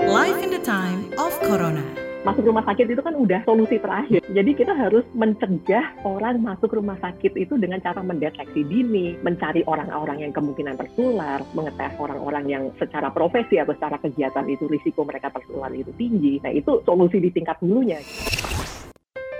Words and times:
Life 0.00 0.40
in 0.40 0.48
the 0.48 0.62
time 0.64 1.12
of 1.20 1.36
Corona. 1.44 1.84
masuk 2.20 2.52
rumah 2.52 2.60
sakit 2.68 2.84
itu 2.84 3.00
kan 3.00 3.16
udah 3.16 3.40
solusi 3.48 3.80
terakhir. 3.80 4.20
Jadi 4.28 4.52
kita 4.52 4.76
harus 4.76 5.04
mencegah 5.16 5.96
orang 6.04 6.44
masuk 6.44 6.76
rumah 6.76 7.00
sakit 7.00 7.32
itu 7.32 7.56
dengan 7.56 7.80
cara 7.80 8.04
mendeteksi 8.04 8.60
dini, 8.68 9.16
mencari 9.24 9.64
orang-orang 9.64 10.28
yang 10.28 10.32
kemungkinan 10.36 10.76
tertular, 10.76 11.40
mengetes 11.56 11.96
orang-orang 11.96 12.44
yang 12.44 12.62
secara 12.76 13.08
profesi 13.08 13.56
atau 13.56 13.72
secara 13.72 13.96
kegiatan 14.04 14.44
itu 14.52 14.68
risiko 14.68 15.04
mereka 15.04 15.32
tertular 15.32 15.72
itu 15.72 15.92
tinggi. 15.96 16.40
Nah 16.44 16.52
itu 16.52 16.84
solusi 16.84 17.16
di 17.24 17.32
tingkat 17.32 17.56
hulunya. 17.64 18.00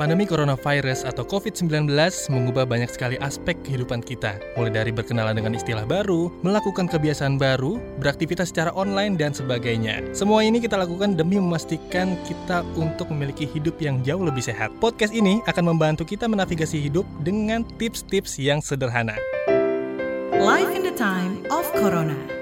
Pandemi 0.01 0.25
coronavirus 0.25 1.05
atau 1.05 1.29
COVID-19 1.29 1.93
mengubah 2.33 2.65
banyak 2.65 2.89
sekali 2.89 3.21
aspek 3.21 3.53
kehidupan 3.61 4.01
kita, 4.01 4.41
mulai 4.57 4.73
dari 4.73 4.89
berkenalan 4.97 5.37
dengan 5.37 5.53
istilah 5.53 5.85
baru, 5.85 6.33
melakukan 6.41 6.89
kebiasaan 6.89 7.37
baru, 7.37 7.77
beraktivitas 8.01 8.49
secara 8.49 8.73
online, 8.73 9.21
dan 9.21 9.37
sebagainya. 9.37 10.01
Semua 10.17 10.41
ini 10.41 10.57
kita 10.57 10.81
lakukan 10.81 11.21
demi 11.21 11.37
memastikan 11.37 12.17
kita 12.25 12.65
untuk 12.81 13.13
memiliki 13.13 13.45
hidup 13.45 13.77
yang 13.77 14.01
jauh 14.01 14.25
lebih 14.25 14.41
sehat. 14.41 14.73
Podcast 14.81 15.13
ini 15.13 15.45
akan 15.45 15.77
membantu 15.77 16.09
kita 16.09 16.25
menavigasi 16.25 16.81
hidup 16.81 17.05
dengan 17.21 17.61
tips-tips 17.77 18.41
yang 18.41 18.65
sederhana. 18.65 19.21
Life 20.41 20.73
in 20.73 20.81
the 20.81 20.97
time 20.97 21.45
of 21.53 21.69
Corona. 21.77 22.40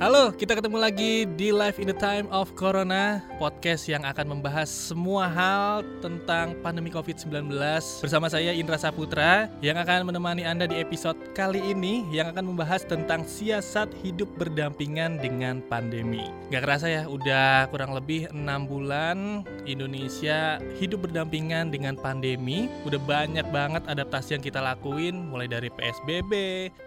Halo, 0.00 0.32
kita 0.32 0.56
ketemu 0.56 0.80
lagi 0.80 1.28
di 1.36 1.52
Live 1.52 1.76
in 1.76 1.84
the 1.84 1.92
Time 1.92 2.24
of 2.32 2.56
Corona, 2.56 3.20
podcast 3.36 3.84
yang 3.84 4.00
akan 4.08 4.32
membahas 4.32 4.64
semua 4.72 5.28
hal 5.28 5.84
tentang 6.00 6.56
pandemi 6.64 6.88
COVID-19 6.88 7.52
bersama 8.00 8.32
saya 8.32 8.56
Indra 8.56 8.80
Saputra 8.80 9.52
yang 9.60 9.76
akan 9.76 10.08
menemani 10.08 10.48
Anda 10.48 10.64
di 10.64 10.80
episode 10.80 11.20
kali 11.36 11.60
ini 11.76 12.08
yang 12.08 12.32
akan 12.32 12.48
membahas 12.48 12.88
tentang 12.88 13.28
siasat 13.28 13.92
hidup 14.00 14.32
berdampingan 14.40 15.20
dengan 15.20 15.60
pandemi. 15.68 16.32
Gak 16.48 16.64
kerasa 16.64 16.88
ya, 16.88 17.04
udah 17.04 17.68
kurang 17.68 17.92
lebih 17.92 18.32
6 18.32 18.40
bulan 18.72 19.44
Indonesia 19.68 20.64
hidup 20.80 21.12
berdampingan 21.12 21.68
dengan 21.68 21.92
pandemi. 22.00 22.72
Udah 22.88 23.04
banyak 23.04 23.44
banget 23.52 23.84
adaptasi 23.84 24.40
yang 24.40 24.44
kita 24.48 24.64
lakuin 24.64 25.28
mulai 25.28 25.44
dari 25.44 25.68
PSBB, 25.68 26.32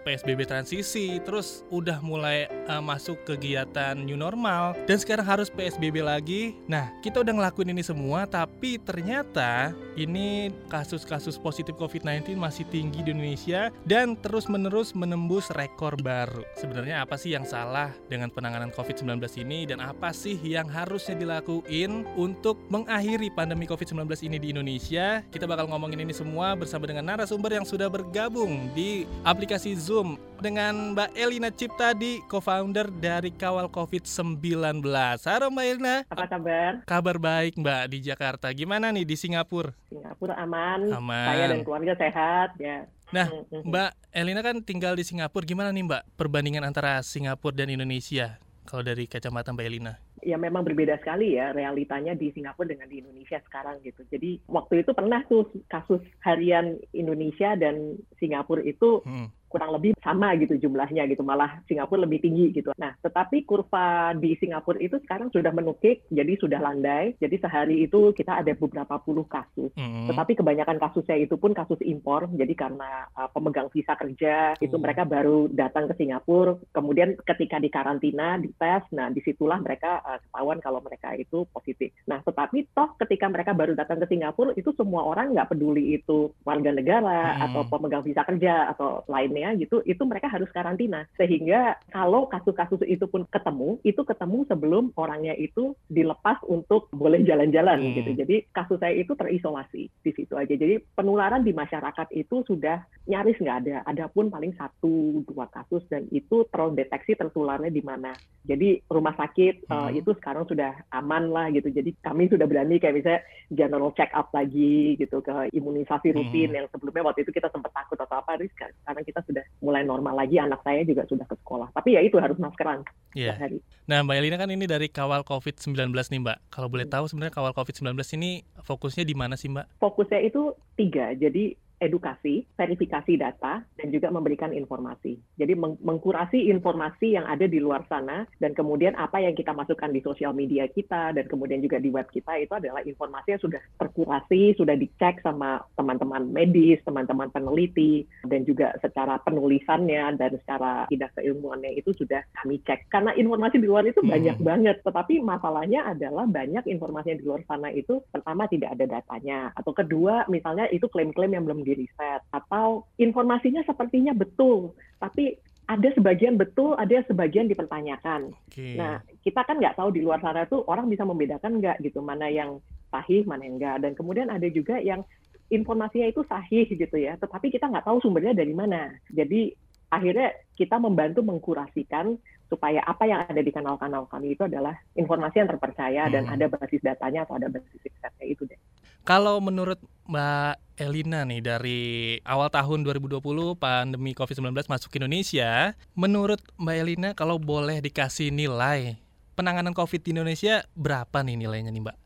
PSBB 0.02 0.50
transisi, 0.50 1.22
terus 1.22 1.62
udah 1.70 2.02
mulai 2.02 2.50
uh, 2.66 2.82
masuk 2.82 3.03
kegiatan 3.28 3.92
new 3.92 4.16
normal 4.16 4.72
dan 4.88 4.96
sekarang 4.96 5.28
harus 5.28 5.52
PSBB 5.52 6.00
lagi. 6.00 6.56
Nah, 6.64 6.88
kita 7.04 7.20
udah 7.20 7.36
ngelakuin 7.36 7.76
ini 7.76 7.84
semua 7.84 8.24
tapi 8.24 8.80
ternyata 8.80 9.76
ini 10.00 10.48
kasus-kasus 10.72 11.36
positif 11.36 11.76
COVID-19 11.76 12.40
masih 12.40 12.64
tinggi 12.72 13.04
di 13.04 13.12
Indonesia 13.12 13.68
dan 13.84 14.16
terus-menerus 14.16 14.96
menembus 14.96 15.52
rekor 15.52 16.00
baru. 16.00 16.40
Sebenarnya 16.56 17.04
apa 17.04 17.20
sih 17.20 17.36
yang 17.36 17.44
salah 17.44 17.92
dengan 18.08 18.32
penanganan 18.32 18.72
COVID-19 18.72 19.20
ini 19.44 19.68
dan 19.68 19.84
apa 19.84 20.10
sih 20.16 20.40
yang 20.40 20.66
harusnya 20.72 21.14
dilakuin 21.18 22.08
untuk 22.16 22.56
mengakhiri 22.72 23.28
pandemi 23.34 23.68
COVID-19 23.68 24.08
ini 24.24 24.36
di 24.40 24.48
Indonesia? 24.56 25.20
Kita 25.28 25.44
bakal 25.44 25.68
ngomongin 25.68 26.06
ini 26.06 26.14
semua 26.14 26.54
bersama 26.54 26.86
dengan 26.86 27.04
narasumber 27.10 27.52
yang 27.52 27.66
sudah 27.66 27.90
bergabung 27.90 28.70
di 28.72 29.04
aplikasi 29.26 29.74
Zoom 29.74 30.16
dengan 30.38 30.92
Mbak 30.92 31.10
Elina 31.16 31.50
Ciptadi, 31.50 32.20
co-founder 32.28 32.90
dari 32.98 33.30
Kawal 33.34 33.66
COVID-19. 33.70 34.82
Halo 35.24 35.46
Mbak 35.50 35.64
Elina. 35.66 35.96
Apa 36.08 36.26
kabar? 36.26 36.72
Kabar 36.86 37.16
baik 37.18 37.58
Mbak 37.58 37.82
di 37.90 37.98
Jakarta. 38.02 38.46
Gimana 38.54 38.90
nih 38.94 39.06
di 39.06 39.16
Singapura? 39.18 39.74
Singapura 39.90 40.34
aman, 40.38 40.90
Aman. 40.94 41.26
saya 41.28 41.44
dan 41.50 41.60
keluarga 41.62 41.94
sehat 41.98 42.54
ya. 42.58 42.86
Nah, 43.12 43.28
mm, 43.30 43.44
mm. 43.50 43.62
Mbak 43.68 43.90
Elina 44.10 44.40
kan 44.42 44.56
tinggal 44.62 44.94
di 44.94 45.04
Singapura. 45.06 45.44
Gimana 45.44 45.70
nih 45.70 45.84
Mbak 45.86 46.02
perbandingan 46.18 46.64
antara 46.64 46.98
Singapura 47.02 47.54
dan 47.54 47.70
Indonesia? 47.70 48.38
Kalau 48.64 48.80
dari 48.80 49.04
kacamata 49.04 49.52
Mbak 49.52 49.66
Elina. 49.68 49.94
ya 50.24 50.40
memang 50.40 50.64
berbeda 50.64 50.96
sekali 51.04 51.36
ya 51.36 51.52
realitanya 51.52 52.16
di 52.16 52.32
Singapura 52.32 52.72
dengan 52.72 52.88
di 52.88 52.96
Indonesia 53.04 53.36
sekarang 53.44 53.84
gitu. 53.84 54.08
Jadi 54.08 54.40
waktu 54.48 54.80
itu 54.80 54.96
pernah 54.96 55.20
tuh 55.28 55.44
kasus 55.68 56.00
harian 56.24 56.80
Indonesia 56.96 57.52
dan 57.60 58.00
Singapura 58.16 58.64
itu 58.64 59.04
Hmm. 59.04 59.28
Kurang 59.54 59.70
lebih 59.70 59.94
sama 60.02 60.34
gitu 60.34 60.58
jumlahnya 60.58 61.06
gitu 61.06 61.22
malah 61.22 61.62
Singapura 61.70 62.02
lebih 62.02 62.26
tinggi 62.26 62.50
gitu. 62.50 62.74
Nah 62.74 62.98
tetapi 62.98 63.46
kurva 63.46 64.10
di 64.18 64.34
Singapura 64.42 64.82
itu 64.82 64.98
sekarang 65.06 65.30
sudah 65.30 65.54
menukik 65.54 66.02
jadi 66.10 66.34
sudah 66.42 66.58
landai. 66.58 67.14
Jadi 67.22 67.38
sehari 67.38 67.86
itu 67.86 68.10
kita 68.10 68.42
ada 68.42 68.50
beberapa 68.58 68.98
puluh 68.98 69.22
kasus. 69.30 69.70
Hmm. 69.78 70.10
Tetapi 70.10 70.34
kebanyakan 70.42 70.82
kasusnya 70.82 71.22
itu 71.22 71.38
pun 71.38 71.54
kasus 71.54 71.78
impor. 71.86 72.26
Jadi 72.34 72.54
karena 72.58 73.06
uh, 73.14 73.30
pemegang 73.30 73.70
visa 73.70 73.94
kerja 73.94 74.58
itu 74.58 74.74
Hmm. 74.74 74.82
mereka 74.82 75.06
baru 75.06 75.46
datang 75.54 75.86
ke 75.86 75.94
Singapura. 75.94 76.58
Kemudian 76.74 77.14
ketika 77.22 77.62
di 77.62 77.70
karantina, 77.70 78.40
dites, 78.42 78.84
nah 78.90 79.06
di 79.06 79.22
situlah 79.22 79.62
mereka 79.62 80.02
uh, 80.02 80.18
ketahuan 80.18 80.58
kalau 80.58 80.80
mereka 80.82 81.14
itu 81.14 81.46
positif. 81.54 81.94
Nah 82.10 82.18
tetapi 82.26 82.66
toh 82.74 82.98
ketika 82.98 83.30
mereka 83.30 83.54
baru 83.54 83.78
datang 83.78 84.02
ke 84.02 84.10
Singapura 84.10 84.56
itu 84.58 84.74
semua 84.74 85.06
orang 85.06 85.36
nggak 85.36 85.54
peduli 85.54 86.00
itu 86.00 86.32
warga 86.42 86.72
negara 86.72 87.36
Hmm. 87.36 87.44
atau 87.44 87.62
pemegang 87.68 88.00
visa 88.00 88.24
kerja 88.24 88.72
atau 88.72 89.04
lainnya 89.12 89.43
gitu, 89.52 89.84
itu 89.84 90.00
mereka 90.08 90.32
harus 90.32 90.48
karantina. 90.48 91.04
Sehingga 91.20 91.76
kalau 91.92 92.24
kasus-kasus 92.32 92.80
itu 92.88 93.04
pun 93.04 93.28
ketemu, 93.28 93.76
itu 93.84 94.00
ketemu 94.00 94.48
sebelum 94.48 94.84
orangnya 94.96 95.36
itu 95.36 95.76
dilepas 95.92 96.40
untuk 96.48 96.88
boleh 96.94 97.20
jalan-jalan 97.20 97.84
Hmm. 97.84 97.94
gitu. 98.00 98.10
Jadi 98.16 98.36
kasus 98.54 98.78
saya 98.80 98.94
itu 98.94 99.12
terisolasi 99.12 99.90
di 99.90 100.10
situ 100.14 100.32
aja. 100.38 100.54
Jadi 100.54 100.78
penularan 100.94 101.42
di 101.42 101.50
masyarakat 101.50 102.14
itu 102.14 102.46
sudah 102.46 102.86
nyaris 103.10 103.36
nggak 103.42 103.58
ada. 103.66 103.76
Ada 103.84 104.06
pun 104.06 104.30
paling 104.30 104.54
satu 104.54 105.26
dua 105.26 105.50
kasus 105.50 105.82
dan 105.90 106.06
itu 106.14 106.46
terdeteksi 106.48 107.18
tertularnya 107.18 107.74
di 107.74 107.82
mana. 107.82 108.14
Jadi 108.46 108.78
rumah 108.86 109.18
sakit 109.18 109.66
Hmm. 109.66 109.90
eh, 109.90 110.04
itu 110.04 110.14
sekarang 110.14 110.46
sudah 110.46 110.70
aman 110.94 111.32
lah 111.32 111.50
gitu. 111.50 111.72
Jadi 111.72 111.96
kami 111.98 112.30
sudah 112.30 112.46
berani 112.46 112.78
kayak 112.78 112.94
misalnya 112.94 113.20
general 113.50 113.90
check 113.98 114.12
up 114.14 114.30
lagi 114.30 114.94
gitu 114.94 115.18
ke 115.18 115.50
imunisasi 115.50 116.12
rutin 116.14 116.52
Hmm. 116.52 116.56
yang 116.62 116.66
sebelumnya 116.70 117.10
waktu 117.10 117.26
itu 117.26 117.32
kita 117.34 117.50
sempat 117.50 117.72
takut 117.74 117.98
atau 117.98 118.20
apa. 118.20 118.36
Sekarang 118.44 119.02
kita 119.02 119.24
sudah 119.24 119.33
mulai 119.58 119.82
normal 119.82 120.14
lagi. 120.14 120.36
Anak 120.36 120.60
saya 120.60 120.82
juga 120.82 121.02
sudah 121.04 121.24
ke 121.24 121.34
sekolah. 121.36 121.72
Tapi 121.72 121.94
ya 121.94 122.00
itu 122.00 122.14
harus 122.16 122.36
maskeran 122.36 122.84
Iya. 123.12 123.34
setiap 123.34 123.42
hari. 123.42 123.58
Nah, 123.84 124.00
Mbak 124.00 124.16
Elina 124.16 124.36
kan 124.36 124.48
ini 124.48 124.64
dari 124.64 124.86
kawal 124.86 125.22
COVID-19 125.22 125.74
nih, 126.08 126.20
Mbak. 126.20 126.38
Kalau 126.48 126.68
boleh 126.68 126.84
Hmm. 126.84 126.94
tahu 126.94 127.04
sebenarnya 127.06 127.32
kawal 127.32 127.52
COVID-19 127.52 127.94
ini 128.12 128.30
fokusnya 128.60 129.02
di 129.02 129.12
mana 129.12 129.34
sih, 129.34 129.48
Mbak? 129.48 129.76
fokusnya 129.76 130.20
itu 130.20 130.42
tiga. 130.74 131.12
Jadi 131.12 131.54
edukasi, 131.82 132.46
verifikasi 132.54 133.18
data, 133.18 133.62
dan 133.76 133.88
juga 133.90 134.08
memberikan 134.14 134.54
informasi. 134.54 135.18
Jadi 135.34 135.52
meng- 135.58 135.80
mengkurasi 135.82 136.46
informasi 136.48 137.18
yang 137.18 137.26
ada 137.26 137.50
di 137.50 137.58
luar 137.58 137.82
sana, 137.90 138.24
dan 138.38 138.54
kemudian 138.54 138.94
apa 138.94 139.18
yang 139.18 139.34
kita 139.34 139.50
masukkan 139.50 139.90
di 139.90 140.00
sosial 140.00 140.30
media 140.30 140.70
kita, 140.70 141.10
dan 141.10 141.26
kemudian 141.26 141.58
juga 141.58 141.82
di 141.82 141.90
web 141.90 142.06
kita, 142.08 142.38
itu 142.38 142.54
adalah 142.54 142.80
informasi 142.86 143.34
yang 143.34 143.42
sudah 143.42 143.60
terkurasi, 143.80 144.54
sudah 144.54 144.78
dicek 144.78 145.18
sama 145.20 145.60
teman-teman 145.74 146.30
medis, 146.30 146.78
teman-teman 146.86 147.28
peneliti, 147.34 148.06
dan 148.22 148.46
juga 148.46 148.72
secara 148.78 149.18
penulisannya, 149.26 150.14
dan 150.14 150.30
secara 150.38 150.86
tidak 150.86 151.10
keilmuannya 151.18 151.74
itu 151.74 151.90
sudah 151.96 152.22
kami 152.38 152.62
cek. 152.62 152.86
Karena 152.92 153.10
informasi 153.18 153.58
di 153.58 153.66
luar 153.66 153.88
itu 153.88 153.98
Hmm. 154.00 154.14
banyak 154.14 154.38
banget, 154.38 154.76
tetapi 154.86 155.18
masalahnya 155.24 155.90
adalah 155.90 156.28
banyak 156.28 156.64
informasi 156.70 157.16
yang 157.16 157.20
di 157.20 157.26
luar 157.26 157.42
sana 157.50 157.68
itu, 157.74 158.00
pertama 158.14 158.46
tidak 158.46 158.78
ada 158.78 159.00
datanya, 159.00 159.50
atau 159.58 159.74
kedua 159.74 160.24
misalnya 160.30 160.70
itu 160.70 160.86
klaim-klaim 160.86 161.34
yang 161.34 161.44
belum 161.44 161.63
diriset, 161.64 162.20
atau 162.30 162.84
informasinya 163.00 163.64
sepertinya 163.64 164.12
betul, 164.12 164.76
tapi 165.00 165.40
ada 165.64 165.88
sebagian 165.96 166.36
betul, 166.36 166.76
ada 166.76 167.00
sebagian 167.08 167.48
dipertanyakan. 167.48 168.36
Oke. 168.52 168.76
Nah, 168.76 169.00
kita 169.24 169.48
kan 169.48 169.56
nggak 169.56 169.80
tahu 169.80 169.96
di 169.96 170.04
luar 170.04 170.20
sana 170.20 170.44
tuh 170.44 170.60
orang 170.68 170.92
bisa 170.92 171.08
membedakan 171.08 171.56
nggak 171.58 171.80
gitu, 171.80 172.04
mana 172.04 172.28
yang 172.28 172.60
sahih, 172.92 173.24
mana 173.24 173.48
yang 173.48 173.56
enggak. 173.56 173.76
Dan 173.80 173.92
kemudian 173.96 174.28
ada 174.28 174.44
juga 174.52 174.76
yang 174.76 175.00
informasinya 175.48 176.08
itu 176.12 176.20
sahih 176.28 176.68
gitu 176.68 176.96
ya, 177.00 177.16
tetapi 177.16 177.48
kita 177.48 177.72
nggak 177.72 177.88
tahu 177.88 177.96
sumbernya 178.04 178.36
dari 178.36 178.52
mana. 178.52 178.92
Jadi 179.08 179.56
akhirnya 179.88 180.36
kita 180.52 180.76
membantu 180.76 181.24
mengkurasikan 181.24 182.18
supaya 182.44 182.84
apa 182.84 183.08
yang 183.08 183.24
ada 183.24 183.40
di 183.40 183.48
kanal-kanal 183.48 184.04
kami 184.04 184.36
itu 184.36 184.44
adalah 184.44 184.76
informasi 184.94 185.40
yang 185.40 185.48
terpercaya 185.48 186.12
dan 186.12 186.28
Hmm. 186.28 186.34
ada 186.36 186.44
basis 186.52 186.84
datanya 186.84 187.24
atau 187.24 187.40
ada 187.40 187.48
basis 187.48 187.80
risetnya 187.80 188.26
itu 188.28 188.44
deh. 188.44 188.60
Kalau 189.04 189.36
menurut 189.44 189.76
Mbak 190.08 190.80
Elina 190.80 191.28
nih 191.28 191.44
dari 191.44 191.82
awal 192.24 192.48
tahun 192.48 192.88
2020 192.88 193.20
pandemi 193.60 194.16
COVID-19 194.16 194.64
masuk 194.64 194.88
ke 194.88 194.96
Indonesia, 194.96 195.76
menurut 195.92 196.40
Mbak 196.56 196.76
Elina 196.80 197.10
kalau 197.12 197.36
boleh 197.36 197.84
dikasih 197.84 198.32
nilai 198.32 198.96
penanganan 199.36 199.76
COVID 199.76 200.00
di 200.00 200.16
Indonesia 200.16 200.64
berapa 200.72 201.20
nih 201.20 201.36
nilainya 201.36 201.68
nih, 201.68 201.84
Mbak? 201.84 201.96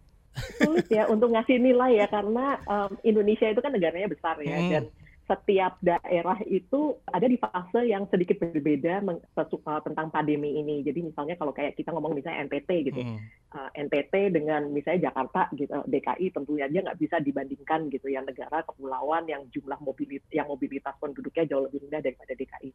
Sulit 0.59 0.87
ya 0.91 1.07
untuk 1.07 1.35
ngasih 1.35 1.59
nilai 1.63 2.03
ya 2.03 2.07
karena 2.11 2.59
um, 2.67 2.91
Indonesia 3.07 3.47
itu 3.47 3.59
kan 3.63 3.71
negaranya 3.75 4.11
besar 4.11 4.35
ya 4.43 4.59
Hmm. 4.59 4.71
dan 4.71 4.85
setiap 5.29 5.77
daerah 5.85 6.41
itu 6.49 6.97
ada 7.05 7.29
di 7.29 7.37
fase 7.37 7.85
yang 7.85 8.09
sedikit 8.09 8.41
berbeda 8.41 9.05
uh, 9.05 9.81
tentang 9.85 10.09
pandemi 10.09 10.57
ini. 10.57 10.81
Jadi 10.81 11.05
misalnya 11.05 11.37
kalau 11.37 11.53
kayak 11.53 11.77
kita 11.77 11.93
ngomong 11.93 12.17
misalnya 12.17 12.49
NTT 12.49 12.71
gitu, 12.89 13.01
Hmm. 13.05 13.21
uh, 13.53 13.69
NTT 13.77 14.33
dengan 14.33 14.73
misalnya 14.73 15.13
Jakarta 15.13 15.53
gitu, 15.53 15.69
DKI 15.85 16.33
tentunya 16.33 16.65
aja 16.65 16.81
nggak 16.81 16.99
bisa 16.99 17.21
dibandingkan 17.21 17.93
gitu 17.93 18.09
ya 18.09 18.25
negara 18.25 18.65
kepulauan 18.65 19.29
yang 19.29 19.45
jumlah 19.53 19.77
mobilitas 19.85 20.25
yang 20.33 20.49
mobilitas 20.49 20.97
penduduknya 20.97 21.45
jauh 21.45 21.69
lebih 21.69 21.85
rendah 21.85 22.01
daripada 22.01 22.33
DKI. 22.33 22.71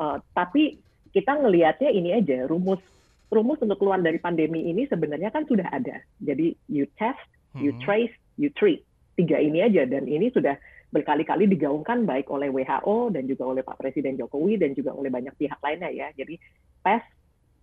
Uh, 0.00 0.16
tapi 0.32 0.80
kita 1.12 1.36
ngelihatnya 1.36 1.92
ini 1.92 2.16
aja 2.16 2.48
rumus 2.48 2.80
rumus 3.28 3.60
untuk 3.60 3.76
keluar 3.76 4.00
dari 4.00 4.16
pandemi 4.16 4.72
ini 4.72 4.88
sebenarnya 4.88 5.28
kan 5.28 5.44
sudah 5.44 5.68
ada. 5.68 6.00
Jadi 6.24 6.56
you 6.72 6.88
test, 6.96 7.20
you 7.52 7.76
Hmm. 7.76 7.84
trace, 7.84 8.16
you 8.40 8.48
treat. 8.56 8.80
Tiga 9.20 9.36
ini 9.36 9.60
aja 9.60 9.84
dan 9.84 10.08
ini 10.08 10.32
sudah 10.32 10.56
berkali-kali 10.88 11.44
digaungkan 11.48 12.08
baik 12.08 12.32
oleh 12.32 12.48
WHO 12.48 13.12
dan 13.12 13.28
juga 13.28 13.44
oleh 13.44 13.62
Pak 13.64 13.76
Presiden 13.76 14.16
Jokowi 14.16 14.56
dan 14.56 14.72
juga 14.72 14.96
oleh 14.96 15.12
banyak 15.12 15.36
pihak 15.36 15.60
lainnya 15.60 15.92
ya. 15.92 16.08
Jadi 16.16 16.40
tes, 16.80 17.04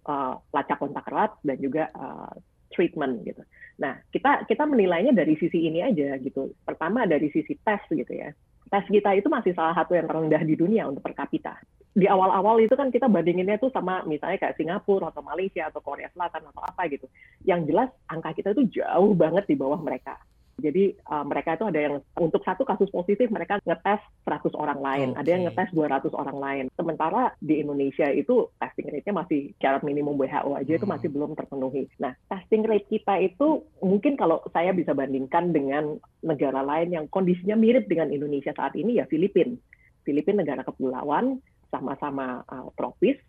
uh, 0.06 0.38
lacak 0.54 0.78
kontak 0.78 1.06
erat 1.10 1.34
dan 1.42 1.58
juga 1.58 1.90
uh, 1.98 2.34
treatment 2.70 3.26
gitu. 3.26 3.42
Nah 3.82 3.98
kita 4.14 4.46
kita 4.46 4.64
menilainya 4.70 5.12
dari 5.12 5.34
sisi 5.42 5.66
ini 5.66 5.82
aja 5.82 6.22
gitu. 6.22 6.54
Pertama 6.62 7.10
dari 7.10 7.34
sisi 7.34 7.58
tes 7.66 7.82
gitu 7.90 8.14
ya. 8.14 8.30
Tes 8.70 8.86
kita 8.90 9.14
itu 9.18 9.30
masih 9.30 9.54
salah 9.54 9.74
satu 9.74 9.98
yang 9.98 10.06
terendah 10.10 10.42
di 10.42 10.54
dunia 10.58 10.86
untuk 10.86 11.02
per 11.02 11.18
kapita. 11.18 11.58
Di 11.96 12.12
awal-awal 12.12 12.60
itu 12.60 12.76
kan 12.76 12.92
kita 12.92 13.08
bandinginnya 13.08 13.56
tuh 13.56 13.72
sama 13.72 14.04
misalnya 14.04 14.36
kayak 14.36 14.60
Singapura 14.60 15.16
atau 15.16 15.24
Malaysia 15.24 15.72
atau 15.72 15.80
Korea 15.80 16.12
Selatan 16.12 16.52
atau 16.52 16.62
apa 16.62 16.82
gitu. 16.92 17.08
Yang 17.48 17.72
jelas 17.72 17.90
angka 18.12 18.36
kita 18.36 18.52
itu 18.52 18.84
jauh 18.84 19.16
banget 19.16 19.48
di 19.48 19.56
bawah 19.56 19.80
mereka. 19.80 20.20
Jadi 20.56 20.96
uh, 21.12 21.28
mereka 21.28 21.60
itu 21.60 21.68
ada 21.68 21.80
yang 21.80 21.96
untuk 22.16 22.40
satu 22.48 22.64
kasus 22.64 22.88
positif 22.88 23.28
mereka 23.28 23.60
ngetes 23.68 24.00
100 24.24 24.56
orang 24.56 24.80
lain, 24.80 25.08
ada 25.20 25.28
yang 25.28 25.44
ngetes 25.44 25.70
200 25.76 26.16
orang 26.16 26.38
lain. 26.40 26.66
Sementara 26.80 27.36
di 27.44 27.60
Indonesia 27.60 28.08
itu 28.08 28.48
testing 28.56 28.88
rate-nya 28.88 29.14
masih 29.20 29.52
syarat 29.60 29.84
minimum 29.84 30.16
WHO 30.16 30.52
aja 30.56 30.72
itu 30.80 30.88
Hmm. 30.88 30.96
masih 30.96 31.12
belum 31.12 31.36
terpenuhi. 31.36 31.92
Nah, 32.00 32.16
testing 32.32 32.64
rate 32.64 32.88
kita 32.88 33.20
itu 33.20 33.68
mungkin 33.84 34.16
kalau 34.16 34.40
saya 34.56 34.72
bisa 34.72 34.96
bandingkan 34.96 35.52
dengan 35.52 36.00
negara 36.24 36.64
lain 36.64 36.96
yang 36.96 37.06
kondisinya 37.12 37.60
mirip 37.60 37.92
dengan 37.92 38.16
Indonesia 38.16 38.56
saat 38.56 38.80
ini 38.80 39.04
ya 39.04 39.06
Filipina. 39.12 39.60
Filipina 40.08 40.46
negara 40.46 40.64
kepulauan, 40.64 41.44
sama-sama 41.68 42.46
uh, 42.48 42.72
tropis, 42.80 43.20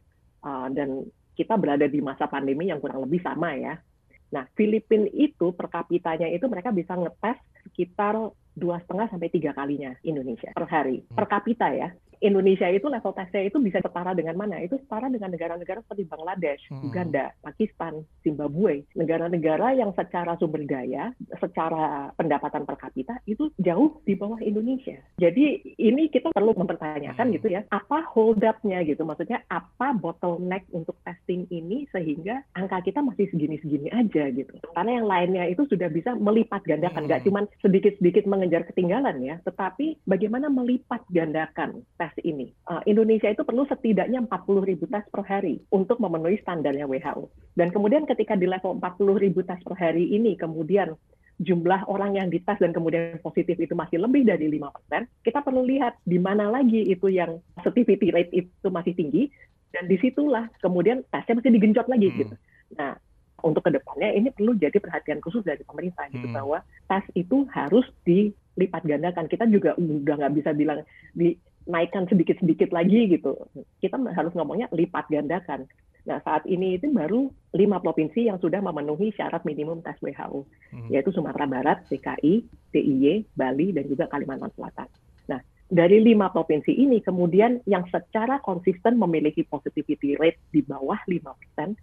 uh, 0.47 0.69
dan 0.71 1.09
kita 1.35 1.59
berada 1.59 1.85
di 1.91 2.01
masa 2.01 2.31
pandemi 2.31 2.71
yang 2.71 2.79
kurang 2.79 3.03
lebih 3.03 3.21
sama 3.21 3.53
ya. 3.59 3.77
Nah, 4.35 4.45
Filipina 4.59 5.07
itu 5.15 5.55
per 5.55 5.71
kapitanya 5.71 6.27
itu 6.27 6.47
mereka 6.51 6.75
bisa 6.75 6.99
ngetes 6.99 7.39
sekitar 7.71 8.19
dua 8.57 8.81
setengah 8.81 9.13
sampai 9.13 9.29
tiga 9.29 9.53
kalinya 9.53 9.93
Indonesia 10.01 10.57
per 10.57 10.65
hari 10.67 11.05
per 11.13 11.29
kapita 11.29 11.69
ya. 11.77 11.93
Indonesia 12.21 12.69
itu 12.71 12.87
level 12.89 13.13
tesnya 13.13 13.43
itu 13.47 13.59
bisa 13.61 13.79
setara 13.81 14.13
dengan 14.17 14.37
mana? 14.39 14.61
Itu 14.63 14.81
setara 14.81 15.11
dengan 15.13 15.33
negara-negara 15.33 15.83
seperti 15.85 16.05
Bangladesh, 16.09 16.63
Hmm. 16.71 16.85
Uganda, 16.89 17.33
Pakistan, 17.43 18.03
Zimbabwe, 18.25 18.83
negara-negara 18.97 19.77
yang 19.77 19.93
secara 19.93 20.37
sumber 20.41 20.65
daya, 20.67 21.13
secara 21.39 22.11
pendapatan 22.17 22.65
per 22.65 22.77
kapita 22.81 23.21
itu 23.29 23.51
jauh 23.61 24.01
di 24.05 24.17
bawah 24.17 24.41
Indonesia. 24.41 24.99
Jadi 25.21 25.77
ini 25.79 26.09
kita 26.09 26.33
perlu 26.33 26.57
mempertanyakan 26.57 27.27
Hmm. 27.29 27.35
gitu 27.37 27.49
ya, 27.53 27.63
apa 27.71 28.03
hold 28.13 28.43
up-nya 28.43 28.83
gitu? 28.85 29.05
Maksudnya 29.05 29.43
apa 29.49 29.93
bottleneck 29.97 30.67
untuk 30.73 30.97
testing 31.05 31.47
ini 31.51 31.87
sehingga 31.93 32.43
angka 32.57 32.83
kita 32.83 33.01
masih 33.03 33.29
segini-segini 33.31 33.93
aja 33.93 34.29
gitu. 34.33 34.53
Karena 34.75 35.03
yang 35.03 35.07
lainnya 35.07 35.45
itu 35.49 35.65
sudah 35.69 35.89
bisa 35.89 36.15
melipat 36.17 36.65
gandakan, 36.65 37.05
Hmm. 37.05 37.09
nggak 37.09 37.23
cuma 37.27 37.41
sedikit-sedikit 37.63 38.25
mengejar 38.27 38.63
ketinggalan 38.69 39.23
ya, 39.23 39.37
tetapi 39.45 40.01
bagaimana 40.05 40.49
melipat 40.49 41.03
gandakan 41.11 41.83
tes 42.07 42.15
ini. 42.23 42.55
Uh, 42.71 42.79
Indonesia 42.87 43.27
itu 43.27 43.43
perlu 43.43 43.67
setidaknya 43.67 44.23
40 44.31 44.63
ribu 44.63 44.87
tes 44.87 45.03
per 45.11 45.27
hari 45.27 45.59
untuk 45.75 45.99
memenuhi 45.99 46.39
standarnya 46.39 46.87
WHO. 46.87 47.27
Dan 47.59 47.75
kemudian 47.75 48.07
ketika 48.07 48.39
di 48.39 48.47
level 48.47 48.79
40 48.79 49.19
ribu 49.19 49.43
tes 49.43 49.59
per 49.67 49.75
hari 49.75 50.15
ini, 50.15 50.39
kemudian 50.39 50.95
jumlah 51.37 51.85
orang 51.91 52.17
yang 52.17 52.29
dites 52.33 52.57
dan 52.57 52.73
kemudian 52.73 53.21
positif 53.21 53.61
itu 53.61 53.77
masih 53.77 54.01
lebih 54.01 54.25
dari 54.25 54.49
5%, 54.49 55.05
kita 55.21 55.45
perlu 55.45 55.67
lihat 55.69 56.01
di 56.07 56.17
mana 56.17 56.49
lagi 56.49 56.87
itu 56.87 57.13
yang 57.13 57.43
positivity 57.61 58.09
rate 58.09 58.33
itu 58.33 58.69
masih 58.73 58.97
tinggi, 58.97 59.29
dan 59.75 59.85
di 59.85 60.01
situlah 60.01 60.49
kemudian 60.65 61.05
tesnya 61.13 61.37
mesti 61.37 61.51
digenjot 61.53 61.87
lagi 61.93 62.09
Hmm. 62.09 62.19
gitu. 62.25 62.35
Nah, 62.81 62.97
untuk 63.45 63.69
ke 63.69 63.71
depannya 63.77 64.17
ini 64.17 64.33
perlu 64.33 64.57
jadi 64.57 64.81
perhatian 64.81 65.21
khusus 65.21 65.45
dari 65.45 65.61
pemerintah 65.61 66.09
gitu 66.09 66.25
Hmm. 66.25 66.37
bahwa 66.41 66.59
tes 66.89 67.05
itu 67.13 67.45
harus 67.53 67.85
dilipat 68.09 68.81
gandakan. 68.89 69.29
Kita 69.29 69.45
juga 69.45 69.77
udah 69.77 70.15
nggak 70.17 70.35
bisa 70.41 70.51
bilang 70.57 70.81
dinaikkan 71.67 72.07
sedikit-sedikit 72.07 72.71
lagi 72.71 73.11
gitu. 73.11 73.35
Kita 73.83 73.99
harus 73.99 74.33
ngomongnya 74.39 74.71
lipat 74.71 75.11
gandakan. 75.11 75.67
Nah, 76.07 76.23
saat 76.23 76.47
ini 76.47 76.79
itu 76.79 76.87
baru 76.95 77.27
lima 77.59 77.83
provinsi 77.83 78.31
yang 78.31 78.39
sudah 78.39 78.63
memenuhi 78.63 79.11
syarat 79.19 79.43
minimum 79.43 79.83
tes 79.83 79.99
WHO, 79.99 80.47
Hmm. 80.71 80.87
yaitu 80.87 81.11
Sumatera 81.11 81.51
Barat, 81.51 81.83
DKI, 81.91 82.47
DIY, 82.71 83.27
Bali, 83.35 83.75
dan 83.75 83.91
juga 83.91 84.07
Kalimantan 84.07 84.55
Selatan. 84.55 84.87
Nah, 85.27 85.43
dari 85.67 85.99
lima 85.99 86.31
provinsi 86.31 86.71
ini 86.71 87.03
kemudian 87.03 87.59
yang 87.67 87.83
secara 87.91 88.39
konsisten 88.39 89.03
memiliki 89.03 89.43
positivity 89.43 90.15
rate 90.15 90.39
di 90.55 90.63
bawah 90.63 91.03
5% 91.11 91.75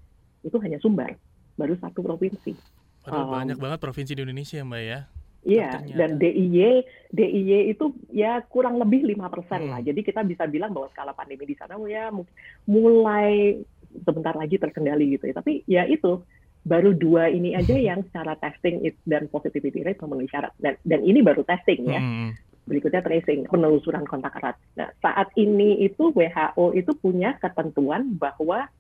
itu 0.48 0.56
hanya 0.64 0.80
Sumbar, 0.80 1.12
baru 1.60 1.76
satu 1.84 2.00
provinsi. 2.00 2.56
Padahal 3.04 3.28
Um, 3.28 3.36
banyak 3.36 3.60
banget 3.60 3.80
provinsi 3.84 4.16
di 4.16 4.24
Indonesia 4.24 4.64
Mbak 4.64 4.84
ya. 4.88 5.00
Iya, 5.44 5.84
dan 6.00 6.16
DIY, 6.16 6.88
DIY 7.12 7.76
itu 7.76 7.92
ya 8.16 8.40
kurang 8.48 8.80
lebih 8.80 9.04
lima 9.04 9.28
persen 9.28 9.68
Hmm. 9.68 9.72
lah. 9.76 9.80
Jadi 9.84 10.00
kita 10.00 10.24
bisa 10.24 10.48
bilang 10.48 10.72
bahwa 10.72 10.88
skala 10.96 11.12
pandemi 11.12 11.44
di 11.44 11.56
sana 11.60 11.76
ya 11.84 12.08
mu- 12.10 12.28
mulai 12.64 13.60
sebentar 14.08 14.34
lagi 14.40 14.56
terkendali 14.56 15.20
gitu 15.20 15.28
ya. 15.28 15.36
Tapi 15.36 15.68
ya 15.68 15.84
itu 15.84 16.24
baru 16.64 16.96
dua 16.96 17.28
ini 17.28 17.60
aja 17.60 17.76
yang 17.76 18.08
secara 18.08 18.40
testing 18.40 18.88
dan 19.04 19.28
positivity 19.28 19.84
rate 19.84 20.00
memenuhi 20.00 20.32
syarat. 20.32 20.56
Dan, 20.56 20.80
dan 20.88 21.04
ini 21.04 21.20
baru 21.20 21.44
testing 21.44 21.92
ya. 21.92 22.00
Hmm. 22.00 22.32
Berikutnya 22.64 23.04
tracing, 23.04 23.52
penelusuran 23.52 24.08
kontak 24.08 24.40
erat. 24.40 24.56
Nah, 24.80 24.88
saat 25.04 25.36
ini 25.36 25.84
itu 25.84 26.16
WHO 26.16 26.72
itu 26.72 26.96
punya 26.96 27.36
ketentuan 27.36 28.16
bahwa 28.16 28.72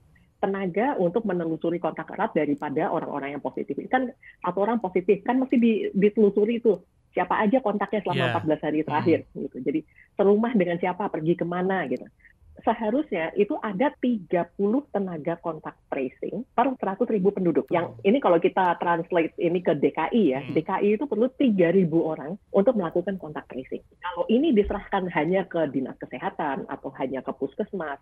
tenaga 0.43 0.99
untuk 0.99 1.23
menelusuri 1.23 1.79
kontak 1.79 2.11
erat 2.11 2.35
daripada 2.35 2.91
orang-orang 2.91 3.39
yang 3.39 3.43
positif. 3.43 3.79
Kan 3.87 4.11
satu 4.43 4.59
orang 4.59 4.83
positif 4.83 5.23
kan 5.23 5.39
mesti 5.39 5.55
di- 5.55 5.87
ditelusuri 5.95 6.59
itu 6.59 6.83
siapa 7.15 7.39
aja 7.39 7.63
kontaknya 7.63 8.03
selama 8.03 8.25
Iya. 8.27 8.33
14 8.35 8.59
hari 8.59 8.79
terakhir 8.83 9.19
gitu. 9.31 9.57
Jadi 9.63 9.79
serumah 10.19 10.51
dengan 10.51 10.75
siapa, 10.77 11.07
pergi 11.07 11.39
ke 11.39 11.45
mana 11.47 11.87
gitu. 11.87 12.03
Seharusnya 12.61 13.33
itu 13.33 13.57
ada 13.57 13.89
30 13.97 14.85
tenaga 14.87 15.41
kontak 15.41 15.73
tracing 15.89 16.45
per 16.53 16.69
100 16.77 17.09
ribu 17.09 17.33
penduduk. 17.33 17.65
Yang 17.67 17.97
ini 18.01 18.21
kalau 18.21 18.37
kita 18.37 18.77
translate 18.77 19.33
ini 19.41 19.57
ke 19.57 19.73
DKI 19.73 20.23
ya, 20.29 20.39
Hmm. 20.39 20.53
DKI 20.53 20.95
itu 20.95 21.09
perlu 21.09 21.33
3.000 21.33 22.05
orang 22.05 22.37
untuk 22.53 22.77
melakukan 22.77 23.17
kontak 23.17 23.49
tracing. 23.49 23.81
Kalau 23.97 24.29
ini 24.29 24.53
diserahkan 24.53 25.09
hanya 25.11 25.49
ke 25.49 25.65
dinas 25.69 25.97
kesehatan 25.97 26.69
atau 26.69 26.93
hanya 27.01 27.25
ke 27.25 27.33
puskesmas 27.33 27.97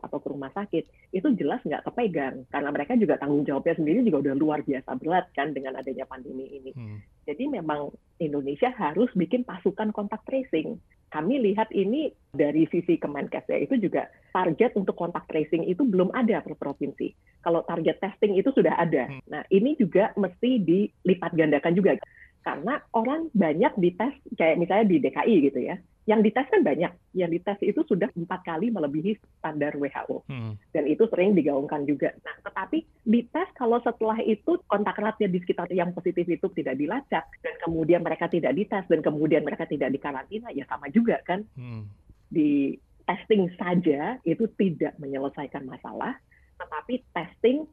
atau 0.00 0.18
ke 0.20 0.28
rumah 0.28 0.52
sakit, 0.52 0.84
itu 1.12 1.28
jelas 1.36 1.60
nggak 1.64 1.84
kepegang 1.88 2.44
karena 2.52 2.70
mereka 2.72 2.92
juga 2.96 3.16
tanggung 3.16 3.44
jawabnya 3.44 3.74
sendiri 3.76 4.04
juga 4.04 4.28
udah 4.28 4.34
luar 4.36 4.60
biasa 4.62 4.90
berat 5.00 5.26
kan 5.32 5.56
dengan 5.56 5.76
adanya 5.76 6.04
pandemi 6.04 6.46
ini. 6.52 6.70
Hmm. 6.76 6.98
Jadi 7.26 7.48
memang 7.50 7.90
Indonesia 8.22 8.70
harus 8.76 9.10
bikin 9.16 9.42
pasukan 9.42 9.90
kontak 9.90 10.22
tracing. 10.28 10.78
Kami 11.06 11.38
lihat 11.38 11.70
ini 11.70 12.10
dari 12.34 12.66
sisi 12.68 12.98
Kemenkes 12.98 13.46
ya, 13.46 13.62
itu 13.62 13.78
juga 13.78 14.10
target 14.34 14.74
untuk 14.76 14.98
kontak 14.98 15.24
tracing 15.30 15.64
itu 15.64 15.86
belum 15.86 16.12
ada 16.12 16.42
per 16.42 16.58
provinsi. 16.58 17.14
Kalau 17.40 17.62
target 17.64 18.02
testing 18.02 18.36
itu 18.36 18.50
sudah 18.52 18.74
ada. 18.76 19.08
Hmm. 19.08 19.22
Nah 19.30 19.42
ini 19.48 19.78
juga 19.78 20.12
mesti 20.18 20.60
dilipat 20.60 21.32
gandakan 21.32 21.72
juga. 21.72 21.96
Karena 22.46 22.78
orang 22.94 23.26
banyak 23.34 23.74
dites, 23.74 24.14
kayak 24.38 24.62
misalnya 24.62 24.86
di 24.86 25.02
DKI 25.02 25.36
gitu 25.50 25.66
ya, 25.66 25.74
yang 26.06 26.22
dites 26.22 26.46
kan 26.46 26.62
banyak. 26.62 26.94
Yang 27.10 27.30
dites 27.42 27.58
itu 27.66 27.80
sudah 27.82 28.06
empat 28.14 28.46
kali 28.46 28.70
melebihi 28.70 29.18
standar 29.42 29.74
WHO 29.74 30.22
Hmm. 30.30 30.54
dan 30.70 30.86
itu 30.86 31.10
sering 31.10 31.34
digaungkan 31.34 31.82
juga. 31.82 32.14
Nah, 32.22 32.38
tetapi 32.46 32.86
dites 33.02 33.50
kalau 33.58 33.82
setelah 33.82 34.22
itu 34.22 34.62
kontak 34.70 34.94
eratnya 35.02 35.26
di 35.26 35.42
sekitar 35.42 35.66
yang 35.74 35.90
positif 35.90 36.22
itu 36.30 36.46
tidak 36.54 36.78
dilacak 36.78 37.26
dan 37.42 37.54
kemudian 37.58 38.06
mereka 38.06 38.30
tidak 38.30 38.54
dites 38.54 38.86
dan 38.86 39.02
kemudian 39.02 39.42
mereka 39.42 39.66
tidak 39.66 39.90
dikarantina 39.90 40.54
ya 40.54 40.62
sama 40.70 40.86
juga 40.94 41.18
kan 41.26 41.42
Hmm. 41.58 41.90
di 42.30 42.78
testing 43.06 43.50
saja 43.58 44.22
itu 44.22 44.46
tidak 44.54 44.94
menyelesaikan 45.02 45.66
masalah, 45.66 46.18
tetapi 46.58 47.02
testing 47.10 47.66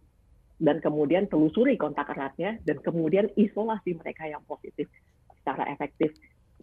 dan 0.62 0.80
kemudian 0.80 1.26
telusuri 1.30 1.76
kontak 1.80 2.14
eratnya 2.14 2.62
dan 2.64 2.78
kemudian 2.82 3.30
isolasi 3.34 3.98
mereka 3.98 4.30
yang 4.30 4.42
positif 4.46 4.90
secara 5.42 5.68
efektif. 5.74 6.14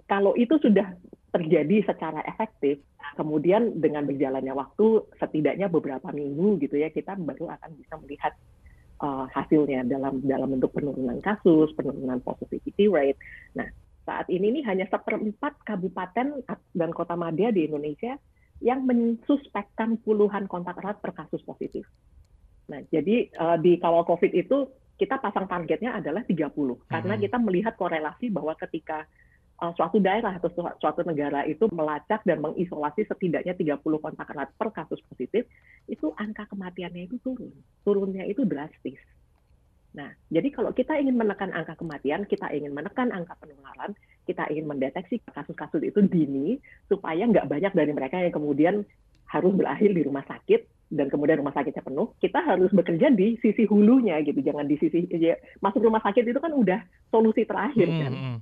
Kalau 0.07 0.35
itu 0.35 0.59
sudah 0.59 0.95
terjadi 1.31 1.87
secara 1.87 2.23
efektif, 2.27 2.83
kemudian 3.15 3.79
dengan 3.79 4.07
berjalannya 4.07 4.55
waktu 4.55 5.07
setidaknya 5.19 5.71
beberapa 5.71 6.11
minggu 6.11 6.59
gitu 6.63 6.79
ya 6.79 6.91
kita 6.91 7.15
baru 7.15 7.55
akan 7.55 7.71
bisa 7.79 7.95
melihat 8.03 8.35
uh, 8.99 9.27
hasilnya 9.31 9.87
dalam 9.87 10.19
dalam 10.23 10.59
bentuk 10.59 10.75
penurunan 10.75 11.19
kasus, 11.23 11.71
penurunan 11.79 12.19
positivity 12.23 12.91
rate. 12.91 13.21
Nah, 13.55 13.69
saat 14.03 14.27
ini 14.27 14.61
nih 14.61 14.65
hanya 14.67 14.87
seperempat 14.91 15.63
kabupaten 15.63 16.43
dan 16.75 16.91
kota 16.91 17.15
madya 17.15 17.55
di 17.55 17.71
Indonesia 17.71 18.19
yang 18.61 18.85
mensuspekkan 18.85 19.97
puluhan 20.05 20.45
kontak 20.45 20.77
erat 20.83 21.01
per 21.01 21.17
kasus 21.17 21.41
positif. 21.47 21.89
Nah, 22.71 22.81
jadi 22.87 23.27
uh, 23.35 23.59
di 23.59 23.83
kawal 23.83 24.07
COVID 24.07 24.31
itu 24.31 24.71
kita 24.95 25.19
pasang 25.19 25.51
targetnya 25.51 25.99
adalah 25.99 26.23
30 26.23 26.55
karena 26.87 27.15
Hmm. 27.17 27.23
kita 27.25 27.37
melihat 27.41 27.75
korelasi 27.75 28.31
bahwa 28.31 28.53
ketika 28.55 29.09
uh, 29.59 29.73
suatu 29.75 29.99
daerah 29.99 30.37
atau 30.39 30.53
suatu 30.79 31.03
negara 31.03 31.43
itu 31.49 31.67
melacak 31.73 32.23
dan 32.23 32.39
mengisolasi 32.39 33.09
setidaknya 33.09 33.57
30 33.57 33.81
kontak 33.81 34.29
erat 34.31 34.53
per 34.55 34.71
kasus 34.71 35.01
positif, 35.09 35.49
itu 35.91 36.13
angka 36.15 36.47
kematiannya 36.53 37.11
itu 37.11 37.19
turun. 37.25 37.51
Turunnya 37.83 38.29
itu 38.29 38.47
drastis. 38.47 39.01
Nah, 39.91 40.15
jadi 40.31 40.55
kalau 40.55 40.71
kita 40.71 40.95
ingin 41.03 41.19
menekan 41.19 41.51
angka 41.51 41.75
kematian, 41.75 42.23
kita 42.23 42.47
ingin 42.55 42.71
menekan 42.71 43.11
angka 43.11 43.35
penularan, 43.43 43.91
kita 44.23 44.47
ingin 44.47 44.71
mendeteksi 44.71 45.19
kasus-kasus 45.27 45.83
itu 45.83 45.99
dini, 46.07 46.63
supaya 46.87 47.27
nggak 47.27 47.51
banyak 47.51 47.73
dari 47.75 47.91
mereka 47.91 48.23
yang 48.23 48.31
kemudian 48.31 48.87
harus 49.31 49.53
berakhir 49.55 49.95
di 49.95 50.03
rumah 50.03 50.27
sakit 50.27 50.91
dan 50.91 51.07
kemudian 51.07 51.39
rumah 51.39 51.55
sakitnya 51.55 51.87
penuh, 51.87 52.11
kita 52.19 52.43
harus 52.43 52.67
bekerja 52.75 53.15
di 53.15 53.39
sisi 53.39 53.63
hulunya 53.63 54.19
gitu, 54.27 54.43
jangan 54.43 54.67
di 54.67 54.75
sisi 54.75 55.07
ya, 55.15 55.39
masuk 55.63 55.87
rumah 55.87 56.03
sakit 56.03 56.27
itu 56.27 56.43
kan 56.43 56.51
udah 56.51 56.83
solusi 57.15 57.47
terakhir 57.47 57.87
hmm, 57.87 58.01
kan. 58.03 58.13
Hmm. 58.13 58.39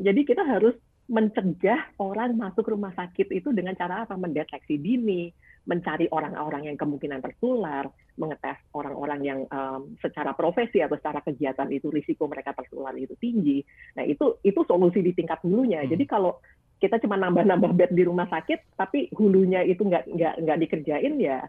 Jadi 0.00 0.20
kita 0.24 0.40
harus 0.40 0.72
mencegah 1.06 1.94
orang 2.02 2.34
masuk 2.34 2.66
rumah 2.66 2.96
sakit 2.96 3.28
itu 3.28 3.52
dengan 3.52 3.76
cara 3.76 4.08
apa? 4.08 4.16
Mendeteksi 4.16 4.80
dini, 4.80 5.28
mencari 5.68 6.08
orang-orang 6.08 6.72
yang 6.72 6.80
kemungkinan 6.80 7.20
tertular, 7.20 7.86
mengetes 8.16 8.56
orang-orang 8.72 9.20
yang 9.20 9.40
um, 9.52 9.94
secara 10.00 10.32
profesi 10.32 10.80
atau 10.80 10.96
secara 10.96 11.20
kegiatan 11.20 11.68
itu 11.68 11.92
risiko 11.92 12.24
mereka 12.24 12.56
tertular 12.56 12.96
itu 12.96 13.12
tinggi. 13.20 13.60
Nah 14.00 14.08
itu 14.08 14.40
itu 14.40 14.60
solusi 14.64 15.04
di 15.04 15.12
tingkat 15.12 15.44
hulunya. 15.44 15.84
Hmm. 15.84 15.92
Jadi 15.92 16.04
kalau 16.08 16.40
kita 16.76 17.00
cuma 17.00 17.16
nambah-nambah 17.16 17.72
bed 17.72 17.90
di 17.96 18.04
rumah 18.04 18.28
sakit, 18.28 18.76
tapi 18.76 19.08
hulunya 19.16 19.64
itu 19.64 19.80
nggak 19.80 20.12
nggak 20.12 20.34
nggak 20.44 20.58
dikerjain 20.60 21.14
ya 21.16 21.40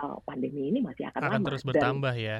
uh, 0.00 0.16
pandemi 0.24 0.72
ini 0.72 0.80
masih 0.80 1.08
akan, 1.12 1.20
akan 1.20 1.32
lama. 1.36 1.46
terus 1.52 1.62
bertambah 1.64 2.14
Dan, 2.16 2.24
ya. 2.24 2.38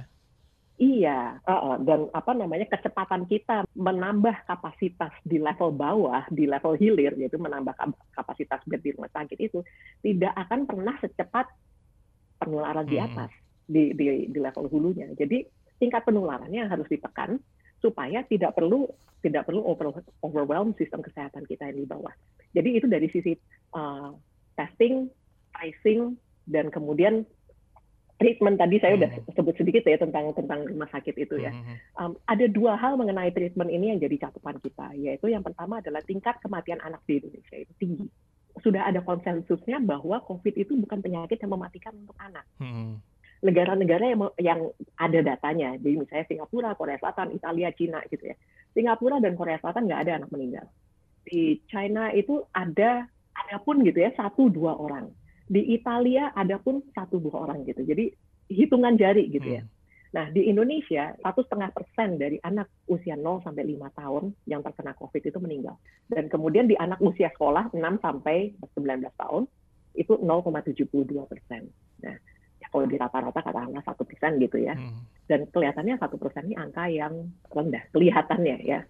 Iya, 0.80 1.36
uh, 1.44 1.76
dan 1.84 2.08
apa 2.16 2.32
namanya 2.32 2.64
kecepatan 2.72 3.28
kita 3.28 3.68
menambah 3.76 4.48
kapasitas 4.48 5.12
di 5.28 5.36
level 5.36 5.76
bawah, 5.76 6.24
di 6.32 6.48
level 6.48 6.72
hilir, 6.80 7.12
yaitu 7.20 7.36
menambah 7.36 7.76
kapasitas 8.16 8.64
bed 8.64 8.80
di 8.80 8.96
rumah 8.96 9.12
sakit 9.12 9.36
itu 9.36 9.60
tidak 10.00 10.32
akan 10.32 10.64
pernah 10.64 10.96
secepat 11.04 11.52
penularan 12.40 12.88
di 12.88 12.96
hmm. 12.96 13.06
atas 13.12 13.30
di, 13.68 13.92
di 13.92 14.32
di 14.32 14.38
level 14.40 14.72
hulunya. 14.72 15.12
Jadi 15.12 15.44
tingkat 15.76 16.00
penularannya 16.08 16.64
harus 16.64 16.88
ditekan 16.88 17.36
supaya 17.80 18.22
tidak 18.28 18.54
perlu 18.54 18.86
tidak 19.20 19.44
perlu 19.48 19.60
over, 19.64 20.00
overwhelm 20.24 20.72
sistem 20.80 21.04
kesehatan 21.04 21.44
kita 21.44 21.68
yang 21.72 21.84
di 21.84 21.88
bawah. 21.88 22.12
Jadi 22.56 22.68
itu 22.80 22.86
dari 22.88 23.08
sisi 23.12 23.36
uh, 23.76 24.12
testing, 24.56 25.12
tracing, 25.52 26.16
dan 26.48 26.72
kemudian 26.72 27.28
treatment 28.20 28.60
tadi 28.60 28.76
saya 28.76 29.00
udah 29.00 29.10
hmm. 29.16 29.32
sebut 29.32 29.54
sedikit 29.56 29.84
ya 29.88 29.96
tentang 29.96 30.36
tentang 30.36 30.68
rumah 30.68 30.88
sakit 30.92 31.16
itu 31.16 31.40
ya. 31.40 31.56
Um, 31.96 32.20
ada 32.28 32.44
dua 32.48 32.76
hal 32.76 33.00
mengenai 33.00 33.32
treatment 33.32 33.72
ini 33.72 33.96
yang 33.96 34.00
jadi 34.00 34.28
catatan 34.28 34.60
kita, 34.60 34.92
yaitu 35.00 35.32
yang 35.32 35.40
pertama 35.40 35.80
adalah 35.80 36.04
tingkat 36.04 36.36
kematian 36.44 36.80
anak 36.84 37.00
di 37.08 37.16
Indonesia 37.20 37.56
itu 37.56 37.72
tinggi. 37.80 38.06
Sudah 38.60 38.84
ada 38.84 39.00
konsensusnya 39.00 39.80
bahwa 39.80 40.20
COVID 40.28 40.52
itu 40.52 40.76
bukan 40.76 41.00
penyakit 41.00 41.40
yang 41.40 41.56
mematikan 41.56 41.96
untuk 41.96 42.16
anak. 42.20 42.44
Hmm. 42.60 43.00
Negara-negara 43.40 44.04
yang, 44.12 44.20
yang 44.36 44.60
ada 45.00 45.20
datanya, 45.24 45.72
jadi 45.80 45.96
misalnya 45.96 46.28
Singapura, 46.28 46.76
Korea 46.76 47.00
Selatan, 47.00 47.32
Italia, 47.32 47.72
Cina 47.72 48.04
gitu 48.12 48.28
ya. 48.28 48.36
Singapura 48.76 49.16
dan 49.16 49.32
Korea 49.32 49.56
Selatan 49.58 49.88
nggak 49.88 50.02
ada 50.04 50.12
anak 50.20 50.30
meninggal. 50.30 50.66
Di 51.24 51.64
China 51.72 52.12
itu 52.12 52.44
ada, 52.52 53.08
ada 53.32 53.56
pun 53.64 53.80
gitu 53.80 53.96
ya, 53.96 54.12
satu 54.12 54.52
dua 54.52 54.76
orang 54.76 55.08
di 55.50 55.74
Italia 55.74 56.30
ada 56.30 56.62
pun 56.62 56.78
satu 56.94 57.18
dua 57.18 57.42
orang 57.42 57.66
gitu. 57.66 57.82
Jadi 57.82 58.14
hitungan 58.54 58.94
jari 58.94 59.26
gitu 59.34 59.58
ya. 59.58 59.66
Hmm. 59.66 59.70
Nah 60.14 60.26
di 60.30 60.46
Indonesia 60.46 61.10
satu 61.18 61.42
setengah 61.42 61.74
persen 61.74 62.22
dari 62.22 62.38
anak 62.46 62.70
usia 62.86 63.18
0 63.18 63.42
sampai 63.42 63.66
5 63.66 63.98
tahun 63.98 64.24
yang 64.46 64.62
terkena 64.62 64.94
COVID 64.94 65.22
itu 65.26 65.38
meninggal. 65.42 65.74
Dan 66.06 66.30
kemudian 66.30 66.70
di 66.70 66.78
anak 66.78 67.02
usia 67.02 67.34
sekolah 67.34 67.74
6 67.74 67.82
sampai 67.98 68.54
19 68.78 69.10
tahun 69.18 69.42
itu 69.98 70.22
0,72 70.22 70.86
persen. 71.26 71.66
Nah 72.06 72.14
kalau 72.70 72.86
di 72.86 72.96
rata-rata 72.96 73.42
katakanlah 73.42 73.82
satu 73.82 74.02
persen 74.06 74.38
gitu 74.38 74.62
ya. 74.62 74.78
Hmm. 74.78 75.04
Dan 75.26 75.46
kelihatannya 75.50 75.98
satu 75.98 76.16
persen 76.18 76.50
ini 76.50 76.56
angka 76.58 76.86
yang 76.90 77.30
rendah 77.50 77.84
kelihatannya 77.94 78.56
ya. 78.66 78.80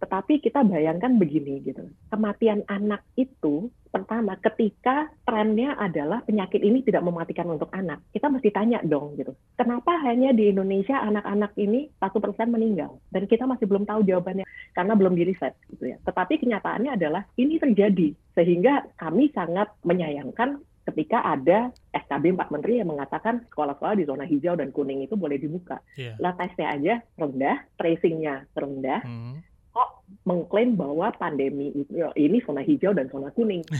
Tetapi 0.00 0.40
kita 0.40 0.64
bayangkan 0.64 1.20
begini 1.20 1.60
gitu, 1.60 1.84
kematian 2.08 2.64
anak 2.72 3.04
itu 3.20 3.68
pertama 3.92 4.32
ketika 4.40 5.12
trennya 5.28 5.76
adalah 5.76 6.24
penyakit 6.24 6.62
ini 6.62 6.80
tidak 6.80 7.04
mematikan 7.04 7.44
untuk 7.52 7.68
anak, 7.76 8.00
kita 8.14 8.32
mesti 8.32 8.48
tanya 8.48 8.80
dong 8.80 9.18
gitu, 9.20 9.36
kenapa 9.60 10.00
hanya 10.08 10.32
di 10.32 10.48
Indonesia 10.48 10.96
anak-anak 11.04 11.52
ini 11.60 11.92
satu 12.00 12.16
persen 12.16 12.48
meninggal 12.48 12.96
dan 13.12 13.28
kita 13.28 13.44
masih 13.44 13.68
belum 13.68 13.84
tahu 13.84 14.00
jawabannya 14.08 14.48
karena 14.72 14.94
belum 14.96 15.14
diriset 15.18 15.52
gitu 15.68 15.92
ya. 15.92 16.00
Tetapi 16.06 16.38
kenyataannya 16.48 16.96
adalah 16.96 17.28
ini 17.36 17.60
terjadi 17.60 18.14
sehingga 18.32 18.88
kami 18.96 19.28
sangat 19.36 19.68
menyayangkan 19.84 20.64
ketika 20.88 21.22
ada 21.22 21.74
SKB 21.92 22.34
Pak 22.38 22.48
Menteri 22.50 22.80
yang 22.80 22.88
mengatakan 22.88 23.44
sekolah-sekolah 23.52 23.94
di 24.00 24.04
zona 24.08 24.24
hijau 24.24 24.56
dan 24.56 24.72
kuning 24.72 25.04
itu 25.04 25.14
boleh 25.14 25.36
dibuka. 25.36 25.82
Yeah. 25.94 26.16
Lah 26.18 26.34
tesnya 26.34 26.72
aja 26.72 26.94
rendah, 27.20 27.62
tracingnya 27.76 28.48
rendah, 28.56 29.00
hmm 29.04 29.50
kok 29.70 30.02
mengklaim 30.26 30.74
bahwa 30.74 31.14
pandemi 31.14 31.70
ya, 31.90 32.10
ini 32.18 32.42
zona 32.42 32.62
hijau 32.62 32.92
dan 32.94 33.06
zona 33.10 33.30
kuning. 33.34 33.64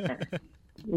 Nah, 0.00 0.16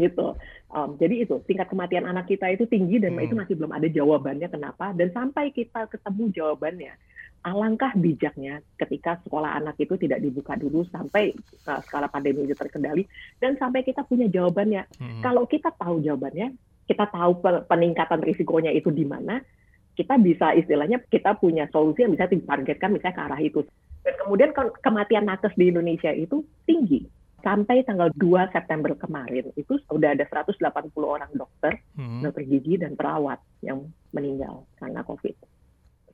gitu. 0.08 0.32
Um, 0.72 0.96
jadi 0.96 1.28
itu 1.28 1.44
tingkat 1.44 1.68
kematian 1.68 2.08
anak 2.08 2.24
kita 2.24 2.48
itu 2.48 2.64
tinggi 2.64 2.96
dan 2.96 3.20
hmm. 3.20 3.28
itu 3.28 3.34
masih 3.36 3.52
belum 3.52 3.68
ada 3.68 3.84
jawabannya 3.84 4.48
kenapa. 4.48 4.96
Dan 4.96 5.12
sampai 5.12 5.52
kita 5.52 5.84
ketemu 5.92 6.32
jawabannya, 6.32 6.92
alangkah 7.44 7.92
bijaknya 7.92 8.64
ketika 8.80 9.20
sekolah 9.20 9.60
anak 9.60 9.76
itu 9.76 10.00
tidak 10.00 10.24
dibuka 10.24 10.56
dulu 10.56 10.88
sampai 10.88 11.36
uh, 11.68 11.80
skala 11.84 12.08
pandemi 12.08 12.48
itu 12.48 12.56
terkendali 12.56 13.04
dan 13.36 13.60
sampai 13.60 13.84
kita 13.84 14.00
punya 14.08 14.26
jawabannya. 14.32 14.88
Hmm. 14.96 15.20
Kalau 15.20 15.44
kita 15.44 15.68
tahu 15.76 16.00
jawabannya, 16.00 16.56
kita 16.88 17.04
tahu 17.12 17.44
peningkatan 17.68 18.24
risikonya 18.24 18.72
itu 18.72 18.88
di 18.88 19.04
mana, 19.04 19.44
kita 19.92 20.16
bisa 20.16 20.56
istilahnya 20.56 21.04
kita 21.04 21.36
punya 21.36 21.68
solusi 21.68 22.08
yang 22.08 22.16
bisa 22.16 22.26
ditargetkan 22.26 22.96
misalnya 22.96 23.16
ke 23.16 23.22
arah 23.28 23.40
itu. 23.44 23.60
Dan 24.04 24.14
kemudian 24.24 24.50
kematian 24.80 25.28
nakes 25.28 25.52
di 25.56 25.68
Indonesia 25.68 26.12
itu 26.12 26.44
tinggi. 26.64 27.04
Sampai 27.44 27.84
tanggal 27.84 28.08
2 28.16 28.56
September 28.56 28.96
kemarin 28.96 29.52
itu 29.52 29.76
sudah 29.84 30.16
ada 30.16 30.24
180 30.24 30.64
orang 31.04 31.28
dokter, 31.36 31.76
hmm. 31.92 32.24
dokter 32.24 32.48
gigi 32.48 32.80
dan 32.80 32.96
perawat 32.96 33.36
yang 33.60 33.84
meninggal 34.16 34.64
karena 34.80 35.04
COVID. 35.04 35.53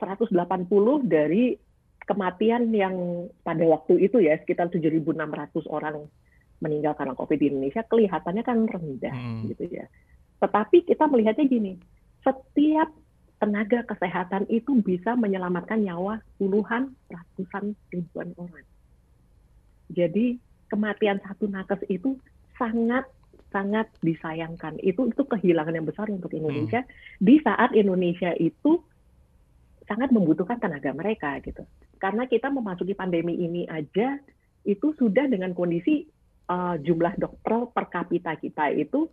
180 0.01 0.33
dari 1.05 1.55
kematian 2.09 2.75
yang 2.75 3.29
pada 3.47 3.63
waktu 3.69 4.03
itu 4.03 4.19
ya 4.19 4.35
sekitar 4.41 4.73
7.600 4.73 5.15
orang 5.71 6.11
meninggal 6.61 6.99
karena 6.99 7.15
COVID 7.17 7.39
di 7.39 7.47
Indonesia 7.53 7.87
kelihatannya 7.87 8.43
kan 8.45 8.59
rendah 8.69 9.15
hmm. 9.15 9.41
gitu 9.55 9.65
ya. 9.71 9.87
Tetapi 10.41 10.89
kita 10.89 11.09
melihatnya 11.09 11.47
gini, 11.49 11.77
setiap 12.25 12.89
tenaga 13.41 13.85
kesehatan 13.89 14.45
itu 14.53 14.77
bisa 14.85 15.17
menyelamatkan 15.17 15.81
nyawa 15.81 16.21
puluhan, 16.37 16.93
ratusan, 17.09 17.73
ribuan 17.89 18.37
orang. 18.37 18.67
Jadi 19.89 20.37
kematian 20.69 21.19
satu 21.25 21.49
nakes 21.49 21.81
itu 21.89 22.21
sangat 22.61 23.09
sangat 23.51 23.89
disayangkan. 24.05 24.79
Itu 24.85 25.09
itu 25.11 25.23
kehilangan 25.25 25.75
yang 25.75 25.89
besar 25.89 26.07
untuk 26.13 26.31
Indonesia 26.37 26.85
hmm. 26.85 26.91
di 27.25 27.35
saat 27.41 27.73
Indonesia 27.73 28.37
itu 28.37 28.85
sangat 29.91 30.15
membutuhkan 30.15 30.63
tenaga 30.63 30.95
mereka 30.95 31.43
gitu. 31.43 31.67
Karena 31.99 32.31
kita 32.31 32.47
memasuki 32.47 32.95
pandemi 32.95 33.35
ini 33.43 33.67
aja 33.67 34.23
itu 34.63 34.95
sudah 34.95 35.27
dengan 35.27 35.51
kondisi 35.51 36.07
uh, 36.47 36.79
jumlah 36.79 37.19
dokter 37.19 37.67
per 37.75 37.91
kapita 37.91 38.39
kita 38.39 38.71
itu 38.71 39.11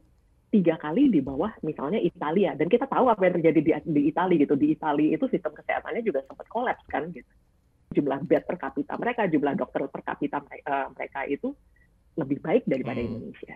tiga 0.48 0.79
kali 0.79 1.12
di 1.12 1.19
bawah 1.19 1.51
misalnya 1.60 2.00
Italia 2.00 2.55
dan 2.55 2.72
kita 2.72 2.88
tahu 2.88 3.12
apa 3.12 3.19
yang 3.27 3.36
terjadi 3.41 3.60
di, 3.60 3.72
di 3.84 4.01
Italia 4.07 4.38
gitu 4.48 4.55
di 4.55 4.72
Italia 4.72 5.19
itu 5.19 5.27
sistem 5.27 5.51
kesehatannya 5.51 6.03
juga 6.07 6.24
sempat 6.24 6.48
kolaps 6.48 6.88
kan 6.88 7.12
gitu 7.12 7.27
jumlah 7.91 8.24
bed 8.24 8.48
per 8.48 8.55
kapita 8.55 8.96
mereka 8.96 9.27
jumlah 9.27 9.60
dokter 9.60 9.91
per 9.91 10.01
kapita 10.07 10.39
uh, 10.39 10.88
mereka 10.96 11.27
itu 11.27 11.51
lebih 12.15 12.39
baik 12.39 12.63
daripada 12.63 13.00
hmm. 13.03 13.07
Indonesia 13.12 13.55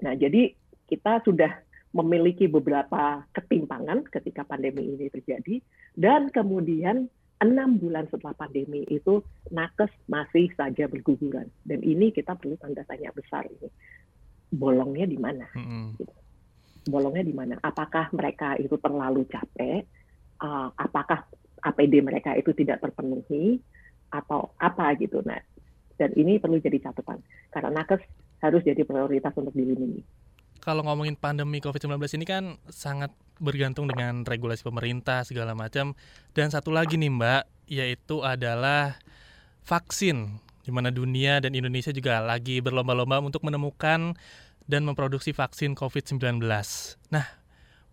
nah 0.00 0.16
jadi 0.16 0.56
kita 0.88 1.20
sudah 1.20 1.52
memiliki 1.90 2.46
beberapa 2.46 3.26
ketimpangan 3.34 4.06
ketika 4.06 4.46
pandemi 4.46 4.94
ini 4.94 5.10
terjadi 5.10 5.58
dan 5.98 6.30
kemudian 6.30 7.10
enam 7.40 7.80
bulan 7.80 8.06
setelah 8.06 8.36
pandemi 8.36 8.86
itu 8.86 9.24
nakes 9.50 9.90
masih 10.06 10.52
saja 10.54 10.86
berguguran 10.86 11.50
dan 11.66 11.80
ini 11.82 12.14
kita 12.14 12.38
perlu 12.38 12.54
tanda 12.60 12.86
tanya 12.86 13.10
besar 13.10 13.48
ini 13.48 13.68
bolongnya 14.50 15.06
di 15.06 15.18
mana. 15.18 15.46
Hmm. 15.54 15.94
Bolongnya 16.90 17.24
di 17.24 17.34
mana? 17.34 17.54
Apakah 17.62 18.10
mereka 18.10 18.58
itu 18.58 18.74
terlalu 18.82 19.24
capek? 19.30 19.86
Uh, 20.40 20.72
apakah 20.74 21.28
APD 21.62 22.02
mereka 22.02 22.34
itu 22.34 22.50
tidak 22.56 22.82
terpenuhi 22.82 23.62
atau 24.10 24.50
apa 24.58 24.90
gitu? 24.98 25.22
Nah, 25.22 25.38
dan 25.94 26.10
ini 26.18 26.42
perlu 26.42 26.58
jadi 26.58 26.90
catatan 26.90 27.22
karena 27.54 27.70
nakes 27.70 28.02
harus 28.42 28.64
jadi 28.66 28.82
prioritas 28.82 29.36
untuk 29.36 29.54
dilindungi. 29.54 30.02
Kalau 30.60 30.84
ngomongin 30.84 31.16
pandemi 31.16 31.58
COVID-19 31.64 31.96
ini 32.20 32.26
kan 32.28 32.44
sangat 32.68 33.10
bergantung 33.40 33.88
dengan 33.88 34.22
regulasi 34.28 34.60
pemerintah 34.60 35.24
segala 35.24 35.56
macam 35.56 35.96
dan 36.36 36.52
satu 36.52 36.68
lagi 36.68 37.00
nih 37.00 37.08
Mbak 37.08 37.42
yaitu 37.72 38.20
adalah 38.20 39.00
vaksin 39.64 40.36
di 40.60 40.68
mana 40.68 40.92
dunia 40.92 41.40
dan 41.40 41.56
Indonesia 41.56 41.88
juga 41.90 42.20
lagi 42.20 42.60
berlomba-lomba 42.60 43.24
untuk 43.24 43.40
menemukan 43.42 44.12
dan 44.68 44.82
memproduksi 44.84 45.32
vaksin 45.32 45.72
COVID-19. 45.72 46.20
Nah, 47.10 47.26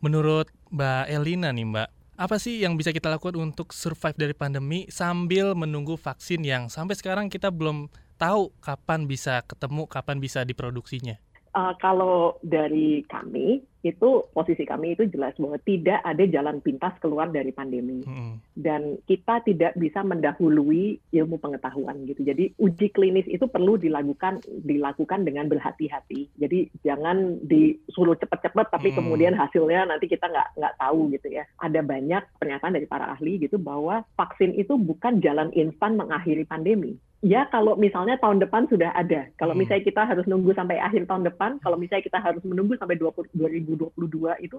menurut 0.04 0.52
Mbak 0.70 1.06
Elina 1.10 1.50
nih 1.56 1.66
Mbak, 1.66 1.90
apa 2.18 2.36
sih 2.38 2.62
yang 2.62 2.76
bisa 2.76 2.92
kita 2.92 3.08
lakukan 3.08 3.40
untuk 3.40 3.72
survive 3.72 4.18
dari 4.18 4.36
pandemi 4.36 4.90
sambil 4.92 5.56
menunggu 5.56 5.96
vaksin 5.96 6.44
yang 6.44 6.68
sampai 6.68 6.98
sekarang 7.00 7.32
kita 7.32 7.54
belum 7.54 7.88
tahu 8.18 8.52
kapan 8.60 9.06
bisa 9.06 9.46
ketemu, 9.46 9.86
kapan 9.88 10.18
bisa 10.20 10.44
diproduksinya? 10.44 11.18
Uh, 11.56 11.74
kalau 11.80 12.38
dari 12.44 13.04
kami, 13.08 13.64
itu 13.86 14.26
posisi 14.36 14.68
kami 14.68 14.98
itu 14.98 15.08
jelas 15.08 15.38
bahwa 15.40 15.56
tidak 15.64 16.04
ada 16.04 16.24
jalan 16.28 16.60
pintas 16.60 16.92
keluar 17.00 17.32
dari 17.32 17.56
pandemi. 17.56 18.04
Hmm. 18.08 18.40
dan 18.58 18.98
kita 19.06 19.46
tidak 19.46 19.78
bisa 19.78 20.02
mendahului 20.02 20.98
ilmu 21.14 21.38
pengetahuan 21.38 22.10
gitu. 22.10 22.26
Jadi 22.26 22.58
uji 22.58 22.90
klinis 22.90 23.30
itu 23.30 23.46
perlu 23.46 23.78
dilakukan 23.78 24.42
dilakukan 24.66 25.24
dengan 25.24 25.46
berhati-hati. 25.46 26.34
Jadi 26.42 26.74
jangan 26.82 27.38
disuruh 27.46 28.18
cepat-cepat 28.18 28.74
tapi 28.74 28.92
hmm. 28.92 28.98
kemudian 28.98 29.34
hasilnya 29.38 29.88
nanti 29.88 30.10
kita 30.10 30.26
nggak 30.26 30.58
nggak 30.58 30.76
tahu 30.82 31.14
gitu 31.14 31.28
ya. 31.30 31.46
Ada 31.62 31.86
banyak 31.86 32.24
pernyataan 32.42 32.76
dari 32.76 32.88
para 32.90 33.14
ahli 33.14 33.38
gitu 33.38 33.62
bahwa 33.62 34.02
vaksin 34.18 34.58
itu 34.58 34.74
bukan 34.76 35.22
jalan 35.22 35.54
instan 35.54 35.94
mengakhiri 35.96 36.44
pandemi 36.50 36.98
ya 37.26 37.50
kalau 37.50 37.74
misalnya 37.74 38.20
tahun 38.22 38.38
depan 38.44 38.70
sudah 38.70 38.94
ada. 38.94 39.30
Kalau 39.42 39.58
hmm. 39.58 39.62
misalnya 39.66 39.84
kita 39.86 40.02
harus 40.06 40.26
nunggu 40.30 40.54
sampai 40.54 40.78
akhir 40.78 41.10
tahun 41.10 41.26
depan, 41.26 41.58
kalau 41.66 41.78
misalnya 41.80 42.06
kita 42.06 42.20
harus 42.22 42.44
menunggu 42.46 42.78
sampai 42.78 42.98
20, 43.00 43.34
2022 43.34 44.46
itu 44.46 44.58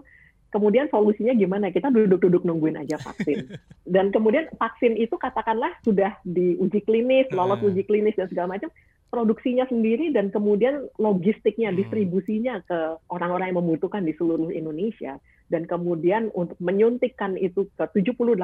kemudian 0.51 0.91
solusinya 0.91 1.35
gimana? 1.39 1.71
Kita 1.71 1.93
duduk-duduk 1.93 2.43
nungguin 2.43 2.81
aja 2.83 2.99
vaksin. 2.99 3.55
Dan 3.95 4.11
kemudian 4.11 4.51
vaksin 4.59 4.99
itu 4.99 5.15
katakanlah 5.15 5.71
sudah 5.87 6.19
diuji 6.27 6.83
klinis, 6.83 7.31
lolos 7.31 7.63
uji 7.63 7.87
klinis 7.87 8.17
dan 8.19 8.29
segala 8.29 8.59
macam, 8.59 8.69
produksinya 9.09 9.65
sendiri 9.65 10.13
dan 10.13 10.29
kemudian 10.29 10.85
logistiknya, 11.01 11.73
hmm. 11.73 11.79
distribusinya 11.81 12.61
ke 12.69 13.01
orang-orang 13.09 13.55
yang 13.55 13.61
membutuhkan 13.65 14.05
di 14.05 14.13
seluruh 14.13 14.53
Indonesia 14.53 15.17
dan 15.49 15.65
kemudian 15.65 16.29
untuk 16.37 16.61
menyuntikkan 16.61 17.41
itu 17.41 17.69
ke 17.73 17.85
70-80% 17.97 18.37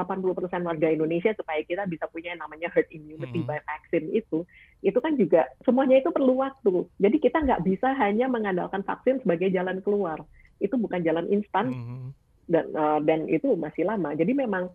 warga 0.65 0.89
Indonesia 0.89 1.37
supaya 1.37 1.61
kita 1.61 1.85
bisa 1.85 2.09
punya 2.09 2.33
yang 2.33 2.41
namanya 2.41 2.73
herd 2.73 2.89
immunity 2.89 3.45
hmm. 3.45 3.49
by 3.49 3.61
vaccine 3.65 4.09
itu, 4.17 4.49
itu 4.81 4.99
kan 5.01 5.13
juga 5.21 5.49
semuanya 5.69 6.01
itu 6.01 6.09
perlu 6.09 6.41
waktu. 6.41 6.89
Jadi 6.97 7.17
kita 7.21 7.45
nggak 7.45 7.65
bisa 7.65 7.93
hanya 8.01 8.29
mengandalkan 8.29 8.81
vaksin 8.85 9.21
sebagai 9.21 9.53
jalan 9.53 9.85
keluar 9.85 10.25
itu 10.63 10.75
bukan 10.79 11.03
jalan 11.03 11.27
instan 11.29 11.75
mm-hmm. 11.75 12.09
dan 12.49 12.65
uh, 12.73 13.01
dan 13.05 13.27
itu 13.29 13.53
masih 13.59 13.85
lama. 13.85 14.17
Jadi 14.17 14.33
memang 14.33 14.71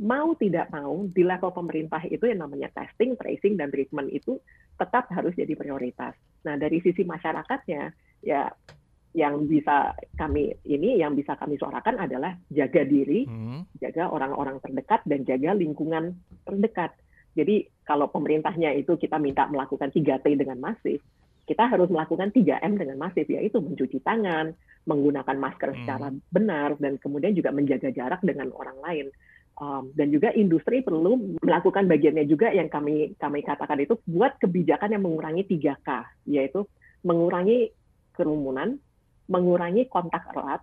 mau 0.00 0.32
tidak 0.38 0.72
mau 0.72 1.04
di 1.10 1.22
level 1.22 1.52
pemerintah 1.52 2.00
itu 2.08 2.24
yang 2.24 2.44
namanya 2.44 2.72
testing, 2.72 3.18
tracing 3.18 3.60
dan 3.60 3.68
treatment 3.68 4.08
itu 4.08 4.40
tetap 4.78 5.08
harus 5.12 5.34
jadi 5.36 5.52
prioritas. 5.58 6.16
Nah 6.48 6.56
dari 6.56 6.80
sisi 6.80 7.04
masyarakatnya 7.04 7.92
ya 8.24 8.48
yang 9.12 9.44
bisa 9.44 9.92
kami 10.16 10.56
ini 10.64 10.96
yang 10.96 11.12
bisa 11.12 11.36
kami 11.36 11.60
suarakan 11.60 12.00
adalah 12.00 12.32
jaga 12.48 12.80
diri, 12.88 13.28
hmm. 13.28 13.76
jaga 13.76 14.08
orang-orang 14.08 14.56
terdekat 14.64 15.04
dan 15.04 15.28
jaga 15.28 15.52
lingkungan 15.52 16.16
terdekat. 16.48 16.96
Jadi 17.36 17.68
kalau 17.84 18.08
pemerintahnya 18.08 18.72
itu 18.76 18.96
kita 18.96 19.20
minta 19.20 19.48
melakukan 19.48 19.92
3T 19.92 20.24
dengan 20.36 20.60
masif, 20.60 21.00
kita 21.44 21.68
harus 21.68 21.92
melakukan 21.92 22.32
3M 22.32 22.80
dengan 22.80 22.96
masif 22.96 23.28
yaitu 23.28 23.60
mencuci 23.60 24.00
tangan, 24.00 24.56
menggunakan 24.88 25.36
masker 25.36 25.70
hmm. 25.72 25.78
secara 25.84 26.08
benar 26.32 26.80
dan 26.80 26.96
kemudian 26.96 27.36
juga 27.36 27.52
menjaga 27.52 27.92
jarak 27.92 28.20
dengan 28.24 28.48
orang 28.56 28.80
lain. 28.80 29.06
Um, 29.60 29.92
dan 29.92 30.08
juga 30.08 30.32
industri 30.32 30.80
perlu 30.80 31.36
melakukan 31.44 31.84
bagiannya 31.84 32.24
juga 32.24 32.48
yang 32.48 32.72
kami 32.72 33.12
kami 33.20 33.44
katakan 33.44 33.84
itu 33.84 34.00
buat 34.08 34.40
kebijakan 34.40 34.96
yang 34.96 35.04
mengurangi 35.04 35.44
3K, 35.44 35.88
yaitu 36.32 36.64
mengurangi 37.04 37.68
kerumunan, 38.16 38.80
mengurangi 39.30 39.86
kontak 39.90 40.30
erat, 40.32 40.62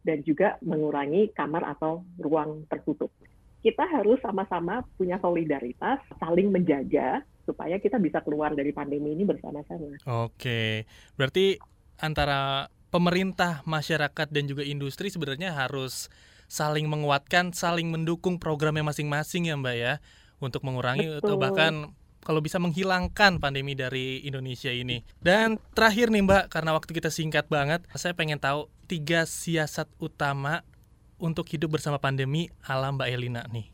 dan 0.00 0.24
juga 0.24 0.56
mengurangi 0.64 1.30
kamar 1.36 1.76
atau 1.76 2.04
ruang 2.16 2.64
tertutup. 2.66 3.12
Kita 3.60 3.84
harus 3.84 4.16
sama-sama 4.24 4.80
punya 4.96 5.20
solidaritas, 5.20 6.00
saling 6.16 6.48
menjaga 6.48 7.20
supaya 7.44 7.76
kita 7.76 8.00
bisa 8.00 8.24
keluar 8.24 8.56
dari 8.56 8.72
pandemi 8.72 9.12
ini 9.12 9.28
bersama-sama. 9.28 10.00
Oke, 10.24 10.88
berarti 11.20 11.60
antara 12.00 12.72
pemerintah, 12.88 13.60
masyarakat 13.68 14.28
dan 14.32 14.44
juga 14.48 14.64
industri 14.64 15.12
sebenarnya 15.12 15.52
harus 15.52 16.08
saling 16.50 16.88
menguatkan, 16.88 17.52
saling 17.52 17.92
mendukung 17.92 18.40
programnya 18.40 18.82
masing-masing 18.82 19.52
ya 19.52 19.54
Mbak 19.60 19.76
ya 19.76 19.94
untuk 20.40 20.64
mengurangi 20.64 21.06
Betul. 21.06 21.20
atau 21.22 21.34
bahkan 21.36 21.72
kalau 22.20 22.40
bisa 22.44 22.60
menghilangkan 22.60 23.40
pandemi 23.40 23.72
dari 23.72 24.24
Indonesia 24.24 24.70
ini. 24.70 25.00
Dan 25.20 25.56
terakhir 25.72 26.12
nih 26.12 26.24
Mbak, 26.24 26.44
karena 26.52 26.70
waktu 26.76 26.90
kita 26.92 27.08
singkat 27.08 27.48
banget, 27.48 27.84
saya 27.96 28.12
pengen 28.12 28.40
tahu 28.40 28.68
tiga 28.88 29.24
siasat 29.24 29.88
utama 30.00 30.64
untuk 31.20 31.44
hidup 31.52 31.76
bersama 31.76 32.00
pandemi 32.00 32.48
ala 32.64 32.92
Mbak 32.92 33.08
Elina 33.08 33.42
nih. 33.52 33.68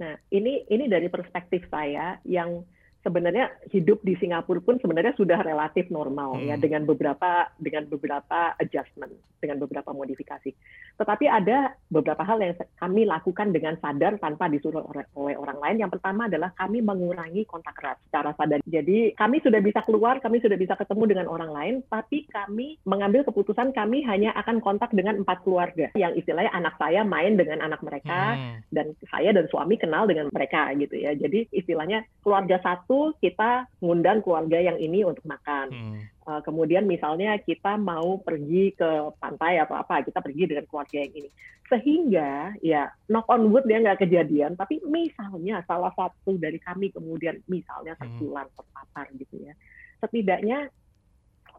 Nah, 0.00 0.18
ini 0.34 0.66
ini 0.66 0.90
dari 0.90 1.06
perspektif 1.06 1.62
saya 1.70 2.18
yang 2.26 2.66
sebenarnya 3.02 3.50
hidup 3.74 4.00
di 4.06 4.14
Singapura 4.16 4.62
pun 4.62 4.78
sebenarnya 4.78 5.12
sudah 5.18 5.42
relatif 5.42 5.90
normal 5.90 6.38
ya, 6.38 6.38
hmm. 6.38 6.48
ya 6.48 6.56
dengan 6.58 6.82
beberapa 6.86 7.50
dengan 7.58 7.84
beberapa 7.90 8.54
adjustment, 8.62 9.12
dengan 9.42 9.58
beberapa 9.58 9.90
modifikasi. 9.90 10.50
Tetapi 10.96 11.26
ada 11.26 11.74
beberapa 11.90 12.22
hal 12.22 12.38
yang 12.38 12.54
kami 12.78 13.02
lakukan 13.04 13.50
dengan 13.50 13.74
sadar 13.82 14.22
tanpa 14.22 14.46
disuruh 14.46 14.86
oleh 15.18 15.36
orang 15.36 15.58
lain. 15.58 15.76
Yang 15.82 15.98
pertama 15.98 16.30
adalah 16.30 16.54
kami 16.54 16.78
mengurangi 16.78 17.42
kontak 17.44 17.74
erat 17.82 17.98
secara 18.06 18.30
sadar. 18.38 18.62
Jadi 18.62 19.18
kami 19.18 19.42
sudah 19.42 19.58
bisa 19.58 19.82
keluar, 19.82 20.22
kami 20.22 20.38
sudah 20.38 20.54
bisa 20.54 20.78
ketemu 20.78 21.04
dengan 21.10 21.26
orang 21.26 21.50
lain, 21.50 21.74
tapi 21.90 22.30
kami 22.30 22.78
mengambil 22.86 23.26
keputusan 23.26 23.74
kami 23.74 24.06
hanya 24.06 24.30
akan 24.38 24.62
kontak 24.62 24.94
dengan 24.94 25.26
empat 25.26 25.42
keluarga. 25.42 25.90
Yang 25.98 26.22
istilahnya 26.22 26.54
anak 26.54 26.78
saya 26.78 27.02
main 27.02 27.34
dengan 27.34 27.66
anak 27.66 27.82
mereka 27.82 28.38
hmm. 28.38 28.56
dan 28.70 28.94
saya 29.10 29.34
dan 29.34 29.50
suami 29.50 29.74
kenal 29.74 30.06
dengan 30.06 30.30
mereka 30.30 30.70
gitu 30.78 30.94
ya. 30.94 31.18
Jadi 31.18 31.50
istilahnya 31.50 32.06
keluarga 32.22 32.62
satu 32.62 32.91
satu 32.92 33.16
kita 33.24 33.72
ngundang 33.80 34.20
keluarga 34.20 34.60
yang 34.60 34.76
ini 34.76 35.00
untuk 35.00 35.24
makan. 35.24 35.66
Hmm. 35.72 35.96
Uh, 36.22 36.40
kemudian 36.44 36.84
misalnya 36.84 37.34
kita 37.40 37.80
mau 37.80 38.20
pergi 38.20 38.76
ke 38.76 39.16
pantai 39.16 39.58
atau 39.58 39.80
apa, 39.80 40.04
kita 40.04 40.20
pergi 40.20 40.52
dengan 40.52 40.68
keluarga 40.68 41.00
yang 41.00 41.12
ini. 41.16 41.30
Sehingga 41.72 42.52
ya 42.60 42.92
knock 43.08 43.26
on 43.32 43.48
wood 43.48 43.64
dia 43.64 43.80
nggak 43.80 44.04
kejadian, 44.04 44.60
tapi 44.60 44.84
misalnya 44.84 45.64
salah 45.64 45.90
satu 45.96 46.36
dari 46.36 46.60
kami 46.60 46.92
kemudian 46.92 47.40
misalnya 47.48 47.96
hmm. 47.96 48.00
tertular, 48.04 48.44
hmm. 48.44 48.56
terpapar 48.60 49.06
gitu 49.16 49.34
ya. 49.40 49.56
Setidaknya 50.04 50.68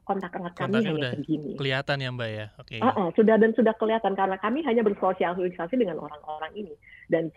kontak 0.05 0.35
erat 0.35 0.53
kami 0.53 0.83
hanya 0.83 0.93
udah 0.93 1.11
segini. 1.17 1.51
Kelihatan 1.57 1.97
ya 1.97 2.09
Mbak 2.13 2.29
ya. 2.29 2.45
Oke. 2.61 2.77
Okay. 2.77 2.79
Uh 2.83 2.89
-uh, 2.93 3.07
sudah 3.17 3.35
dan 3.41 3.51
sudah 3.57 3.73
kelihatan 3.73 4.13
karena 4.13 4.37
kami 4.37 4.61
hanya 4.61 4.85
bersosialisasi 4.85 5.81
dengan 5.81 5.97
orang-orang 5.97 6.53
ini 6.53 6.75
dan 7.09 7.33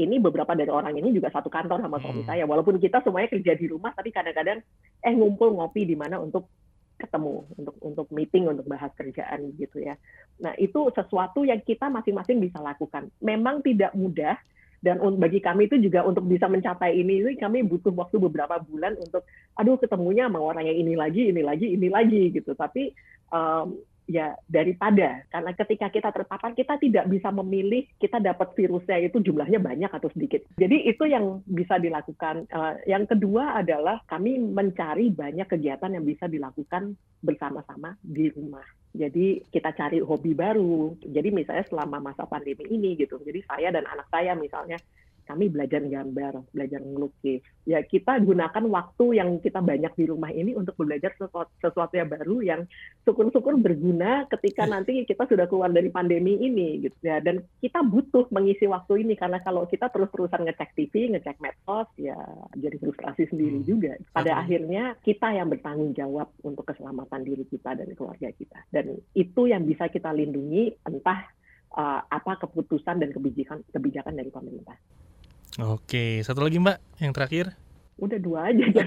ini 0.00 0.16
beberapa 0.16 0.56
dari 0.56 0.72
orang 0.72 0.96
ini 0.96 1.12
juga 1.12 1.28
satu 1.28 1.52
kantor 1.52 1.84
sama 1.84 2.00
suami 2.00 2.24
hmm. 2.24 2.30
saya. 2.30 2.44
Walaupun 2.48 2.80
kita 2.80 3.04
semuanya 3.04 3.28
kerja 3.28 3.52
di 3.54 3.66
rumah, 3.68 3.92
tapi 3.92 4.08
kadang-kadang 4.10 4.64
eh 5.04 5.14
ngumpul 5.14 5.52
ngopi 5.56 5.84
di 5.84 5.96
mana 5.96 6.16
untuk 6.16 6.48
ketemu, 7.00 7.48
untuk 7.56 7.76
untuk 7.80 8.06
meeting, 8.12 8.48
untuk 8.48 8.68
bahas 8.68 8.92
kerjaan 8.96 9.52
gitu 9.56 9.80
ya. 9.80 9.96
Nah 10.44 10.52
itu 10.60 10.92
sesuatu 10.92 11.44
yang 11.44 11.60
kita 11.64 11.88
masing-masing 11.88 12.40
bisa 12.40 12.60
lakukan. 12.60 13.08
Memang 13.24 13.64
tidak 13.64 13.92
mudah 13.96 14.36
dan 14.80 14.96
bagi 15.20 15.44
kami 15.44 15.68
itu 15.68 15.76
juga 15.76 16.08
untuk 16.08 16.24
bisa 16.24 16.48
mencapai 16.48 16.96
ini, 16.96 17.20
kami 17.36 17.60
butuh 17.68 17.92
waktu 17.92 18.16
beberapa 18.16 18.56
bulan 18.64 18.96
untuk, 18.96 19.28
aduh 19.52 19.76
ketemunya 19.76 20.24
sama 20.24 20.40
orang 20.40 20.72
yang 20.72 20.78
ini 20.80 20.96
lagi, 20.96 21.28
ini 21.28 21.44
lagi, 21.44 21.76
ini 21.76 21.88
lagi 21.92 22.32
gitu. 22.32 22.56
Tapi 22.56 22.96
um, 23.28 23.76
ya 24.10 24.34
daripada 24.50 25.22
karena 25.30 25.54
ketika 25.54 25.86
kita 25.86 26.10
terpapar 26.10 26.50
kita 26.58 26.74
tidak 26.82 27.06
bisa 27.06 27.30
memilih 27.30 27.86
kita 28.02 28.18
dapat 28.18 28.50
virusnya 28.58 28.98
itu 29.06 29.22
jumlahnya 29.22 29.62
banyak 29.62 29.86
atau 29.86 30.10
sedikit. 30.10 30.42
Jadi 30.58 30.90
itu 30.90 31.06
yang 31.06 31.46
bisa 31.46 31.78
dilakukan. 31.78 32.50
Uh, 32.50 32.74
yang 32.90 33.06
kedua 33.06 33.62
adalah 33.62 34.02
kami 34.10 34.42
mencari 34.42 35.14
banyak 35.14 35.46
kegiatan 35.46 35.94
yang 35.94 36.02
bisa 36.02 36.26
dilakukan 36.26 36.98
bersama-sama 37.22 37.94
di 38.02 38.26
rumah. 38.34 38.66
Jadi 38.90 39.46
kita 39.54 39.70
cari 39.78 40.02
hobi 40.02 40.34
baru. 40.34 40.98
Jadi 40.98 41.30
misalnya 41.30 41.62
selama 41.70 42.10
masa 42.10 42.26
pandemi 42.26 42.66
ini 42.66 42.98
gitu. 42.98 43.22
Jadi 43.22 43.46
saya 43.46 43.70
dan 43.70 43.86
anak 43.86 44.10
saya 44.10 44.34
misalnya 44.34 44.82
kami 45.30 45.46
belajar 45.46 45.78
gambar, 45.78 46.42
belajar 46.50 46.82
melukis. 46.82 47.38
Ya 47.62 47.78
kita 47.86 48.18
gunakan 48.18 48.66
waktu 48.66 49.22
yang 49.22 49.38
kita 49.38 49.62
banyak 49.62 49.94
di 49.94 50.04
rumah 50.10 50.34
ini 50.34 50.58
untuk 50.58 50.74
belajar 50.74 51.14
sesuatu, 51.14 51.54
sesuatu 51.62 51.94
yang 51.94 52.10
baru 52.10 52.36
yang 52.42 52.60
syukur-syukur 53.06 53.54
berguna 53.62 54.26
ketika 54.26 54.66
nanti 54.66 55.06
kita 55.06 55.30
sudah 55.30 55.46
keluar 55.46 55.70
dari 55.70 55.86
pandemi 55.94 56.34
ini 56.42 56.82
gitu 56.82 56.98
ya. 57.06 57.22
Dan 57.22 57.46
kita 57.62 57.86
butuh 57.86 58.26
mengisi 58.34 58.66
waktu 58.66 59.06
ini 59.06 59.14
karena 59.14 59.38
kalau 59.38 59.70
kita 59.70 59.86
terus-terusan 59.94 60.50
ngecek 60.50 60.74
TV, 60.74 61.14
ngecek 61.14 61.38
medsos 61.38 61.86
ya 61.94 62.18
jadi 62.58 62.74
frustrasi 62.82 63.30
sendiri 63.30 63.62
hmm. 63.62 63.66
juga. 63.70 63.94
Pada 64.10 64.34
okay. 64.34 64.40
akhirnya 64.42 64.98
kita 64.98 65.30
yang 65.30 65.46
bertanggung 65.46 65.94
jawab 65.94 66.34
untuk 66.42 66.66
keselamatan 66.66 67.22
diri 67.22 67.46
kita 67.46 67.78
dan 67.78 67.86
keluarga 67.94 68.34
kita. 68.34 68.66
Dan 68.74 68.98
itu 69.14 69.46
yang 69.46 69.62
bisa 69.62 69.86
kita 69.86 70.10
lindungi 70.10 70.74
entah 70.82 71.22
uh, 71.76 72.00
apa 72.06 72.32
keputusan 72.46 72.98
dan 72.98 73.10
kebijakan 73.14 73.62
kebijakan 73.70 74.14
dari 74.18 74.30
pemerintah. 74.32 74.76
Oke, 75.58 76.22
satu 76.22 76.46
lagi 76.46 76.62
Mbak, 76.62 77.02
yang 77.02 77.10
terakhir. 77.10 77.58
udah 78.00 78.16
dua 78.16 78.48
aja 78.48 78.64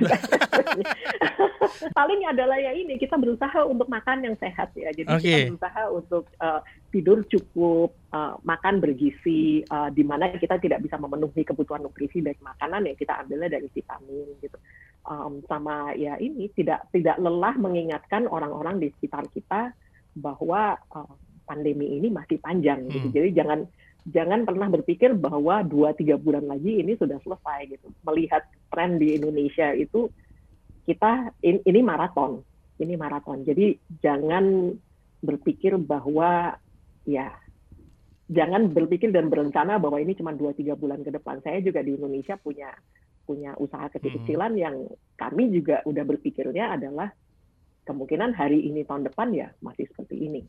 paling 1.97 2.21
adalah 2.25 2.57
ya 2.57 2.73
ini 2.73 2.97
kita 2.97 3.13
berusaha 3.13 3.61
untuk 3.61 3.85
makan 3.85 4.25
yang 4.25 4.35
sehat 4.41 4.73
ya 4.73 4.89
jadi 4.89 5.05
okay. 5.05 5.21
kita 5.21 5.37
berusaha 5.53 5.83
untuk 5.93 6.25
uh, 6.41 6.65
tidur 6.89 7.21
cukup 7.29 7.93
uh, 8.09 8.41
makan 8.41 8.81
bergizi 8.81 9.61
uh, 9.69 9.93
di 9.93 10.01
mana 10.01 10.33
kita 10.33 10.57
tidak 10.57 10.81
bisa 10.81 10.97
memenuhi 10.97 11.45
kebutuhan 11.45 11.85
nutrisi 11.85 12.25
dari 12.25 12.41
makanan 12.41 12.89
ya 12.89 12.97
kita 12.97 13.21
ambilnya 13.21 13.53
dari 13.53 13.69
vitamin 13.69 14.27
gitu 14.41 14.57
um, 15.05 15.45
sama 15.45 15.93
ya 15.93 16.17
ini 16.17 16.49
tidak 16.57 16.89
tidak 16.89 17.21
lelah 17.21 17.53
mengingatkan 17.53 18.25
orang-orang 18.25 18.81
di 18.81 18.89
sekitar 18.97 19.29
kita 19.29 19.77
bahwa 20.17 20.73
uh, 20.89 21.13
pandemi 21.45 22.01
ini 22.01 22.09
masih 22.09 22.41
panjang 22.41 22.87
gitu 22.89 23.07
hmm. 23.11 23.15
jadi 23.15 23.29
jangan 23.43 23.59
jangan 24.07 24.43
pernah 24.43 24.67
berpikir 24.67 25.15
bahwa 25.15 25.63
dua 25.63 25.95
tiga 25.95 26.19
bulan 26.19 26.43
lagi 26.47 26.83
ini 26.83 26.99
sudah 26.99 27.19
selesai 27.23 27.71
gitu. 27.71 27.87
Melihat 28.03 28.43
tren 28.67 28.99
di 28.99 29.15
Indonesia 29.15 29.71
itu 29.71 30.11
kita 30.83 31.31
in, 31.39 31.63
ini 31.63 31.79
maraton, 31.79 32.43
ini 32.83 32.99
maraton. 32.99 33.47
Jadi 33.47 33.79
jangan 34.03 34.75
berpikir 35.23 35.79
bahwa 35.79 36.59
ya 37.07 37.31
jangan 38.27 38.71
berpikir 38.71 39.15
dan 39.15 39.31
berencana 39.31 39.79
bahwa 39.79 39.99
ini 40.03 40.15
cuma 40.19 40.35
dua 40.35 40.51
tiga 40.51 40.75
bulan 40.75 40.99
ke 41.03 41.11
depan. 41.11 41.39
Saya 41.39 41.63
juga 41.63 41.79
di 41.79 41.95
Indonesia 41.95 42.35
punya 42.35 42.75
punya 43.23 43.55
usaha 43.55 43.87
kecil-kecilan 43.87 44.51
hmm. 44.51 44.63
yang 44.67 44.75
kami 45.15 45.47
juga 45.55 45.79
udah 45.87 46.03
berpikirnya 46.03 46.75
adalah 46.75 47.07
kemungkinan 47.87 48.35
hari 48.35 48.67
ini 48.67 48.83
tahun 48.83 49.07
depan 49.07 49.31
ya 49.31 49.47
masih 49.63 49.87
seperti 49.87 50.27
ini 50.27 50.43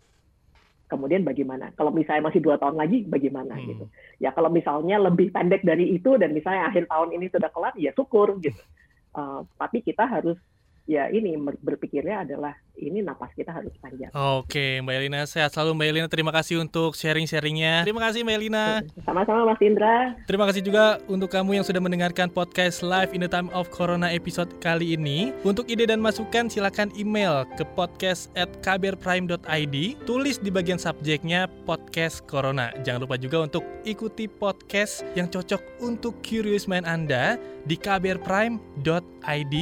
kemudian 0.94 1.26
bagaimana? 1.26 1.74
Kalau 1.74 1.90
misalnya 1.90 2.30
masih 2.30 2.38
dua 2.38 2.54
tahun 2.62 2.78
lagi, 2.78 3.02
bagaimana 3.02 3.58
hmm. 3.58 3.66
gitu? 3.66 3.84
Ya 4.22 4.30
kalau 4.30 4.48
misalnya 4.54 5.02
lebih 5.02 5.34
pendek 5.34 5.66
dari 5.66 5.90
itu 5.90 6.14
dan 6.14 6.30
misalnya 6.30 6.70
akhir 6.70 6.86
tahun 6.86 7.10
ini 7.18 7.26
sudah 7.34 7.50
kelar, 7.50 7.74
ya 7.74 7.90
syukur 7.90 8.38
gitu. 8.38 8.62
Uh, 9.10 9.42
tapi 9.60 9.82
kita 9.82 10.06
harus 10.06 10.38
ya 10.84 11.08
ini 11.08 11.36
berpikirnya 11.40 12.28
adalah 12.28 12.52
ini 12.74 13.00
napas 13.00 13.30
kita 13.38 13.54
harus 13.54 13.70
panjang. 13.78 14.10
Oke, 14.12 14.82
Mbak 14.82 14.94
Elina 14.98 15.22
sehat 15.30 15.54
selalu 15.54 15.78
Mbak 15.78 15.88
Elina. 15.94 16.08
Terima 16.10 16.32
kasih 16.34 16.58
untuk 16.58 16.98
sharing-sharingnya. 16.98 17.86
Terima 17.86 18.02
kasih 18.02 18.26
Mbak 18.26 18.36
Elina. 18.36 18.82
Sama-sama 19.06 19.46
Mas 19.46 19.62
Indra. 19.62 20.18
Terima 20.26 20.44
kasih 20.50 20.62
juga 20.66 20.98
untuk 21.06 21.30
kamu 21.30 21.62
yang 21.62 21.64
sudah 21.66 21.78
mendengarkan 21.78 22.28
podcast 22.28 22.82
Live 22.82 23.14
in 23.14 23.22
the 23.22 23.30
Time 23.30 23.46
of 23.54 23.70
Corona 23.70 24.10
episode 24.10 24.50
kali 24.58 24.98
ini. 24.98 25.30
Untuk 25.46 25.70
ide 25.70 25.86
dan 25.86 26.02
masukan 26.02 26.50
silakan 26.50 26.90
email 26.98 27.46
ke 27.54 27.62
podcast 27.78 28.28
at 28.34 28.50
kbrprime.id. 28.60 29.76
Tulis 30.02 30.36
di 30.42 30.50
bagian 30.50 30.76
subjeknya 30.76 31.46
podcast 31.62 32.26
Corona. 32.26 32.74
Jangan 32.82 33.06
lupa 33.06 33.16
juga 33.16 33.46
untuk 33.46 33.62
ikuti 33.86 34.26
podcast 34.26 35.06
yang 35.14 35.30
cocok 35.30 35.62
untuk 35.78 36.18
curious 36.26 36.66
mind 36.66 36.90
Anda 36.90 37.38
di 37.64 37.78
kbrprime.id 37.78 39.54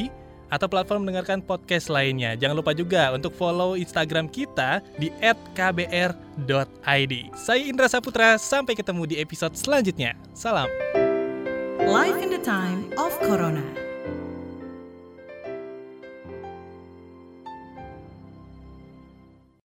atau 0.52 0.68
platform 0.68 1.08
mendengarkan 1.08 1.40
podcast 1.40 1.88
lainnya. 1.88 2.36
Jangan 2.36 2.60
lupa 2.60 2.76
juga 2.76 3.16
untuk 3.16 3.32
follow 3.32 3.72
Instagram 3.72 4.28
kita 4.28 4.84
di 5.00 5.08
@kbr.id. 5.56 7.14
Saya 7.32 7.62
Indra 7.64 7.88
Saputra, 7.88 8.36
sampai 8.36 8.76
ketemu 8.76 9.08
di 9.08 9.16
episode 9.16 9.56
selanjutnya. 9.56 10.12
Salam. 10.36 10.68
Life 11.80 12.20
in 12.20 12.28
the 12.28 12.42
time 12.44 12.92
of 13.00 13.16
Corona. 13.24 13.91